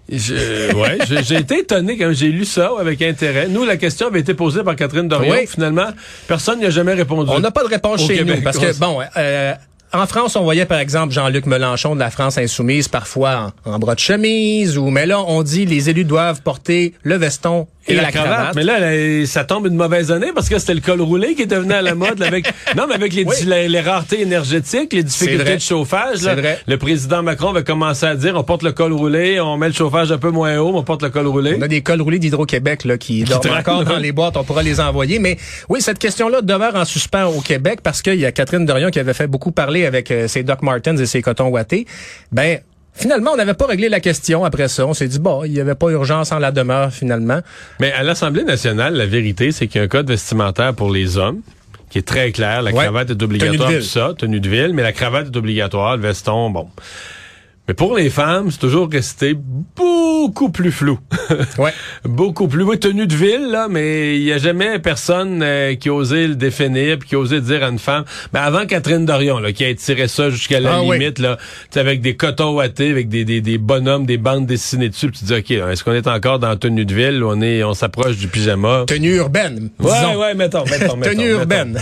Je- 0.09 0.72
ouais, 0.75 0.99
j'ai 1.25 1.37
été 1.37 1.59
étonné 1.61 1.99
quand 1.99 2.11
j'ai 2.12 2.29
lu 2.29 2.44
ça 2.44 2.70
avec 2.79 3.03
intérêt. 3.03 3.49
Nous, 3.49 3.64
la 3.64 3.77
question 3.77 4.07
avait 4.07 4.20
été 4.20 4.35
posée 4.35 4.62
par 4.62 4.77
Catherine 4.77 5.09
Dorion. 5.09 5.33
Oui. 5.33 5.46
Finalement, 5.46 5.88
personne 6.29 6.61
n'y 6.61 6.66
a 6.66 6.70
jamais 6.70 6.94
répondu. 6.94 7.31
On 7.33 7.40
n'a 7.40 7.51
pas 7.51 7.62
de 7.64 7.68
réponse 7.68 8.07
chez 8.07 8.18
Québec, 8.18 8.37
nous 8.38 8.42
parce 8.42 8.59
que 8.59 8.79
bon, 8.79 9.01
euh, 9.16 9.53
en 9.92 10.07
France, 10.07 10.37
on 10.37 10.42
voyait 10.44 10.64
par 10.64 10.79
exemple 10.79 11.12
Jean-Luc 11.12 11.46
Mélenchon 11.46 11.94
de 11.94 12.01
la 12.01 12.11
France 12.11 12.38
insoumise 12.38 12.88
parfois 12.88 13.53
en, 13.66 13.72
en 13.72 13.79
bras 13.79 13.94
de 13.94 14.01
chemise 14.01 14.79
ou 14.79 14.90
mais 14.90 15.07
là 15.07 15.20
on 15.20 15.42
dit 15.42 15.66
les 15.66 15.90
élus 15.90 16.05
doivent 16.05 16.40
porter 16.42 16.94
le 17.03 17.16
veston 17.16 17.66
et, 17.88 17.94
la, 17.94 18.11
cravate. 18.11 18.55
Mais 18.55 18.64
là, 18.64 18.79
là, 18.81 19.27
ça 19.27 19.44
tombe 19.44 19.66
une 19.66 19.77
mauvaise 19.77 20.11
année 20.11 20.31
parce 20.35 20.49
que 20.49 20.59
c'était 20.59 20.75
le 20.75 20.81
col 20.81 21.01
roulé 21.01 21.35
qui 21.35 21.42
est 21.42 21.46
devenu 21.46 21.72
à 21.72 21.83
la 21.83 21.94
mode. 21.96 22.22
avec, 22.22 22.46
non, 22.77 22.87
mais 22.88 22.94
avec 22.94 23.12
les, 23.14 23.25
Oui. 23.25 23.35
les, 23.46 23.68
les 23.68 23.81
raretés 23.81 24.20
énergétiques, 24.22 24.92
les 24.92 25.03
difficultés 25.03 25.57
de 25.57 25.61
chauffage, 25.61 26.18
C'est 26.18 26.27
là, 26.27 26.35
vrai. 26.35 26.59
le 26.66 26.79
président 26.79 27.22
Macron 27.22 27.53
va 27.53 27.62
commencer 27.62 28.07
à 28.07 28.14
dire 28.14 28.35
on 28.37 28.42
porte 28.44 28.62
le 28.62 28.72
col 28.72 28.92
roulé, 28.92 29.40
on 29.40 29.57
met 29.57 29.68
le 29.68 29.72
chauffage 29.75 30.12
un 30.12 30.18
peu 30.18 30.31
moins 30.31 30.57
haut, 30.59 30.72
mais 30.72 30.79
on 30.79 30.83
porte 30.85 31.03
le 31.03 31.11
col 31.11 31.27
roulé. 31.27 31.57
On 31.59 31.62
a 31.62 31.68
des 31.68 31.83
cols 31.83 32.03
roulés 32.03 32.18
d'Hydro-Québec 32.18 32.85
là, 32.85 32.99
qui 32.99 33.25
dorment 33.25 33.40
traînent, 33.42 33.59
encore 33.59 33.85
dans 33.85 33.94
ouais. 33.94 34.01
les 34.01 34.12
boîtes. 34.12 34.37
On 34.37 34.44
pourra 34.44 34.62
les 34.62 34.81
envoyer. 34.81 35.18
Mais 35.18 35.37
oui, 35.68 35.81
cette 35.81 35.99
question-là 35.99 36.42
demeure 36.42 36.75
en 36.77 36.85
suspens 36.85 37.27
au 37.27 37.40
Québec 37.40 37.81
parce 37.83 38.03
qu'il 38.03 38.16
y 38.16 38.27
a 38.27 38.33
Catherine 38.33 38.64
Dorion 38.66 38.90
qui 38.90 38.99
avait 38.99 39.14
fait 39.14 39.27
beaucoup 39.27 39.53
parler 39.53 39.87
avec 39.87 40.11
euh, 40.11 40.29
ses 40.29 40.42
Doc 40.42 40.62
Martens 40.62 40.99
et 40.99 41.07
ses 41.07 41.22
cotons 41.22 41.49
ouatés. 41.49 41.87
Ben, 42.33 42.59
finalement, 42.97 43.33
on 43.33 43.37
n'avait 43.37 43.55
pas 43.55 43.67
réglé 43.67 43.89
la 43.89 44.01
question 44.01 44.45
après 44.45 44.69
ça. 44.69 44.87
On 44.87 44.95
s'est 44.95 45.09
dit, 45.09 45.19
bon, 45.19 45.45
il 45.45 45.53
n'y 45.53 45.61
avait 45.61 45.75
pas 45.75 45.89
urgence 45.91 46.33
en 46.33 46.39
la 46.39 46.51
demeure 46.51 46.93
finalement. 46.93 47.41
Mais 47.81 47.93
à 47.93 48.03
l'Assemblée 48.03 48.45
nationale, 48.45 48.95
la 48.95 49.07
vérité, 49.07 49.53
c'est 49.53 49.67
qu'il 49.69 49.79
y 49.79 49.83
a 49.83 49.85
un 49.85 49.89
code 49.89 50.09
vestimentaire 50.09 50.75
pour 50.75 50.91
les 50.91 51.17
hommes 51.19 51.41
qui 51.91 51.99
est 51.99 52.03
très 52.07 52.33
clair. 52.33 52.63
La 52.63 52.73
Ouais. 52.73 52.83
cravate 52.83 53.11
est 53.11 53.23
obligatoire, 53.23 53.71
tout 53.73 53.81
ça, 53.83 54.13
tenue 54.19 54.41
de 54.41 54.49
ville, 54.49 54.73
mais 54.75 54.83
la 54.83 54.93
cravate 54.93 55.29
est 55.33 55.37
obligatoire, 55.37 55.97
le 55.97 56.03
veston, 56.03 56.51
bon. 56.51 56.69
Mais 57.68 57.74
pour 57.74 57.96
les 57.96 58.11
femmes, 58.11 58.50
c'est 58.52 58.59
toujours 58.59 58.88
resté 58.90 59.35
beaucoup 59.35 60.50
plus 60.50 60.70
flou. 60.72 60.98
Ouais. 61.59 61.72
beaucoup 62.05 62.46
plus. 62.46 62.62
Oui, 62.62 62.79
tenue 62.79 63.07
de 63.07 63.14
ville, 63.14 63.48
là, 63.50 63.66
mais 63.68 64.16
il 64.18 64.24
n'y 64.24 64.33
a 64.33 64.38
jamais 64.38 64.79
personne 64.79 65.40
euh, 65.42 65.74
qui 65.74 65.88
a 65.88 65.92
osé 65.94 66.29
le 66.29 66.35
définir 66.37 66.98
puis 66.98 67.09
qui 67.09 67.14
a 67.16 67.18
osé 67.18 67.40
dire 67.40 67.64
à 67.64 67.68
une 67.68 67.79
femme. 67.81 68.05
Mais 68.33 68.38
avant 68.40 68.66
Catherine 68.66 69.05
Dorion, 69.05 69.38
là, 69.40 69.52
qui 69.52 69.64
a 69.64 69.74
tiré 69.74 70.07
ça 70.07 70.31
jusqu'à 70.31 70.61
la 70.61 70.76
Ah 70.76 70.83
oui. 70.83 70.98
limite, 70.98 71.18
là, 71.18 71.37
tu 71.38 71.44
sais, 71.72 71.81
avec 71.81 72.00
des 72.02 72.14
cotons 72.14 72.55
ouatés, 72.55 72.90
avec 72.90 73.09
des, 73.09 73.24
des, 73.24 73.40
des 73.40 73.59
bonhommes, 73.59 74.07
des 74.07 74.18
bandes 74.18 74.46
dessinées 74.46 74.88
dessus, 74.88 75.09
puis 75.11 75.18
tu 75.20 75.24
dis, 75.24 75.35
OK, 75.35 75.50
est-ce 75.50 75.83
qu'on 75.83 75.92
est 75.94 76.07
encore 76.07 76.38
dans 76.38 76.57
tenue 76.57 76.85
de 76.85 76.94
ville 76.94 77.22
on 77.24 77.40
est, 77.40 77.64
on 77.64 77.74
s'approche 77.74 78.16
du 78.16 78.29
pyjama? 78.29 78.85
Tenue 78.87 79.16
urbaine. 79.16 79.70
Ouais, 79.81 79.90
disons. 79.92 80.20
ouais, 80.20 80.35
mettons, 80.35 80.64
mettons, 80.64 80.96
mettons, 80.96 81.11
Tenue 81.12 81.24
mettons. 81.24 81.38
urbaine. 81.40 81.81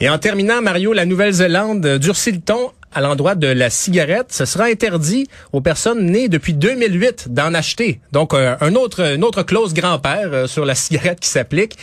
Et 0.00 0.08
en 0.08 0.18
terminant, 0.18 0.62
Mario, 0.62 0.92
la 0.92 1.04
Nouvelle-Zélande 1.06 1.98
durcit 1.98 2.32
le 2.32 2.40
ton 2.40 2.70
à 2.92 3.00
l'endroit 3.00 3.34
de 3.34 3.46
la 3.46 3.70
cigarette. 3.70 4.26
Ce 4.30 4.44
sera 4.44 4.64
interdit 4.64 5.28
aux 5.52 5.60
personnes 5.60 6.06
nées 6.06 6.28
depuis 6.28 6.54
2008 6.54 7.32
d'en 7.32 7.54
acheter. 7.54 8.00
Donc, 8.12 8.34
euh, 8.34 8.56
un 8.60 8.74
autre, 8.74 9.14
une 9.14 9.24
autre 9.24 9.42
clause 9.42 9.74
grand-père 9.74 10.30
euh, 10.32 10.46
sur 10.46 10.64
la 10.64 10.74
cigarette 10.74 11.20
qui 11.20 11.28
s'applique. 11.28 11.76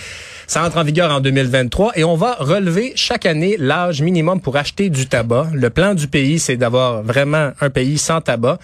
Ça 0.47 0.63
entre 0.63 0.77
en 0.77 0.83
vigueur 0.83 1.11
en 1.11 1.19
2023 1.19 1.93
et 1.95 2.03
on 2.03 2.15
va 2.15 2.35
relever 2.39 2.93
chaque 2.95 3.25
année 3.25 3.57
l'âge 3.59 4.01
minimum 4.01 4.39
pour 4.39 4.55
acheter 4.55 4.89
du 4.89 5.07
tabac. 5.07 5.47
Le 5.53 5.69
plan 5.69 5.93
du 5.93 6.07
pays, 6.07 6.39
c'est 6.39 6.57
d'avoir 6.57 7.03
vraiment 7.03 7.51
un 7.59 7.69
pays 7.69 7.97
sans 7.97 8.21
tabac. 8.21 8.57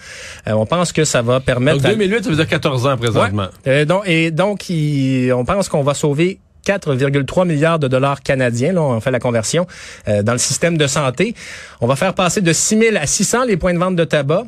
Euh, 0.48 0.52
on 0.52 0.66
pense 0.66 0.92
que 0.92 1.04
ça 1.04 1.22
va 1.22 1.40
permettre... 1.40 1.82
Donc 1.82 1.92
2008, 1.92 2.24
ça 2.24 2.30
veut 2.30 2.36
dire 2.36 2.48
14 2.48 2.86
ans 2.86 2.96
présentement. 2.96 3.48
Ouais. 3.66 3.84
donc, 3.84 4.02
et 4.06 4.30
donc, 4.30 4.64
on 4.70 5.44
pense 5.44 5.68
qu'on 5.68 5.82
va 5.82 5.94
sauver 5.94 6.38
4,3 6.64 7.46
milliards 7.46 7.78
de 7.78 7.88
dollars 7.88 8.22
canadiens. 8.22 8.72
Là, 8.72 8.82
on 8.82 9.00
fait 9.00 9.10
la 9.10 9.20
conversion 9.20 9.66
euh, 10.08 10.22
dans 10.22 10.32
le 10.32 10.38
système 10.38 10.76
de 10.76 10.86
santé. 10.86 11.34
On 11.80 11.86
va 11.86 11.96
faire 11.96 12.14
passer 12.14 12.40
de 12.40 12.52
6 12.52 12.78
000 12.78 12.96
à 13.00 13.06
600 13.06 13.44
les 13.44 13.56
points 13.56 13.74
de 13.74 13.78
vente 13.78 13.96
de 13.96 14.04
tabac. 14.04 14.44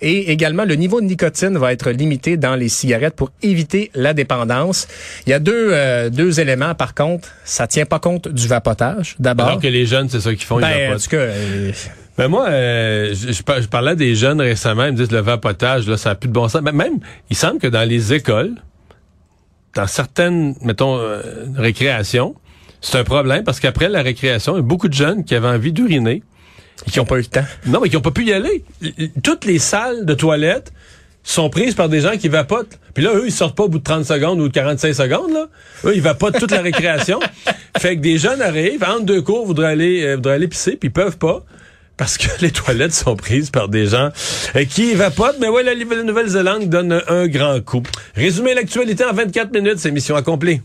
Et 0.00 0.30
également, 0.30 0.64
le 0.64 0.74
niveau 0.74 1.00
de 1.00 1.06
nicotine 1.06 1.56
va 1.56 1.72
être 1.72 1.90
limité 1.90 2.36
dans 2.36 2.54
les 2.54 2.68
cigarettes 2.68 3.16
pour 3.16 3.30
éviter 3.42 3.90
la 3.94 4.12
dépendance. 4.12 4.88
Il 5.26 5.30
y 5.30 5.32
a 5.32 5.38
deux, 5.38 5.70
euh, 5.72 6.10
deux 6.10 6.38
éléments, 6.38 6.74
par 6.74 6.94
contre. 6.94 7.28
Ça 7.44 7.66
tient 7.66 7.86
pas 7.86 7.98
compte 7.98 8.28
du 8.28 8.46
vapotage, 8.46 9.16
d'abord. 9.18 9.46
Alors 9.46 9.60
que 9.60 9.68
les 9.68 9.86
jeunes, 9.86 10.08
c'est 10.10 10.20
ça 10.20 10.34
qu'ils 10.34 10.44
font. 10.44 10.60
Ben, 10.60 10.94
en 10.94 10.98
tout 10.98 11.08
cas... 11.08 11.16
Euh, 11.16 11.72
ben 12.18 12.28
moi, 12.28 12.48
euh, 12.48 13.14
je, 13.14 13.32
je, 13.32 13.68
parlais 13.68 13.94
des 13.94 14.14
jeunes 14.14 14.40
récemment, 14.40 14.86
ils 14.86 14.92
me 14.92 14.96
disent 14.96 15.12
le 15.12 15.20
vapotage, 15.20 15.86
là, 15.86 15.98
ça 15.98 16.10
n'a 16.10 16.14
plus 16.14 16.28
de 16.28 16.32
bon 16.32 16.48
sens. 16.48 16.62
Mais 16.62 16.72
ben, 16.72 16.84
même, 16.84 17.00
il 17.28 17.36
semble 17.36 17.58
que 17.58 17.66
dans 17.66 17.86
les 17.86 18.14
écoles, 18.14 18.54
dans 19.76 19.86
certaines, 19.86 20.54
mettons, 20.62 20.98
récréations, 21.54 22.34
c'est 22.80 22.98
un 22.98 23.04
problème 23.04 23.44
parce 23.44 23.60
qu'après 23.60 23.88
la 23.88 24.02
récréation, 24.02 24.54
il 24.54 24.56
y 24.56 24.60
a 24.60 24.62
beaucoup 24.62 24.88
de 24.88 24.94
jeunes 24.94 25.24
qui 25.24 25.34
avaient 25.34 25.48
envie 25.48 25.72
d'uriner 25.72 26.22
qui 26.90 26.98
n'ont 26.98 27.04
pas 27.04 27.16
eu 27.16 27.20
le 27.20 27.26
temps. 27.26 27.44
Non, 27.66 27.80
mais 27.80 27.88
qui 27.88 27.96
n'ont 27.96 28.02
pas 28.02 28.10
pu 28.10 28.24
y 28.24 28.32
aller. 28.32 28.64
Toutes 29.22 29.44
les 29.44 29.58
salles 29.58 30.04
de 30.04 30.14
toilettes 30.14 30.72
sont 31.22 31.50
prises 31.50 31.74
par 31.74 31.88
des 31.88 32.00
gens 32.00 32.16
qui 32.16 32.28
vapotent. 32.28 32.78
Puis 32.94 33.02
là, 33.02 33.14
eux, 33.14 33.24
ils 33.26 33.32
sortent 33.32 33.56
pas 33.56 33.64
au 33.64 33.68
bout 33.68 33.78
de 33.78 33.84
30 33.84 34.04
secondes 34.04 34.40
ou 34.40 34.48
de 34.48 34.52
45 34.52 34.94
secondes. 34.94 35.32
Là. 35.32 35.46
Eux, 35.84 35.96
ils 35.96 36.02
vapotent 36.02 36.38
toute 36.38 36.52
la 36.52 36.62
récréation. 36.62 37.18
fait 37.78 37.96
que 37.96 38.00
des 38.00 38.18
jeunes 38.18 38.40
arrivent, 38.40 38.84
entre 38.84 39.04
deux 39.04 39.22
cours, 39.22 39.46
voudraient 39.46 39.72
aller, 39.72 40.04
euh, 40.04 40.14
voudraient 40.16 40.34
aller 40.34 40.48
pisser, 40.48 40.76
puis 40.76 40.88
ils 40.88 40.92
peuvent 40.92 41.18
pas. 41.18 41.44
Parce 41.96 42.18
que 42.18 42.28
les 42.40 42.50
toilettes 42.50 42.94
sont 42.94 43.16
prises 43.16 43.50
par 43.50 43.68
des 43.68 43.86
gens 43.86 44.10
euh, 44.54 44.64
qui 44.64 44.94
vapotent. 44.94 45.38
Mais 45.40 45.48
ouais, 45.48 45.62
la 45.62 45.74
Nouvelle-Zélande 45.74 46.68
donne 46.68 47.02
un 47.08 47.26
grand 47.26 47.60
coup. 47.64 47.82
Résumer 48.14 48.54
l'actualité 48.54 49.04
en 49.04 49.12
24 49.12 49.52
minutes, 49.52 49.78
c'est 49.78 49.90
mission 49.90 50.16
accomplie. 50.16 50.60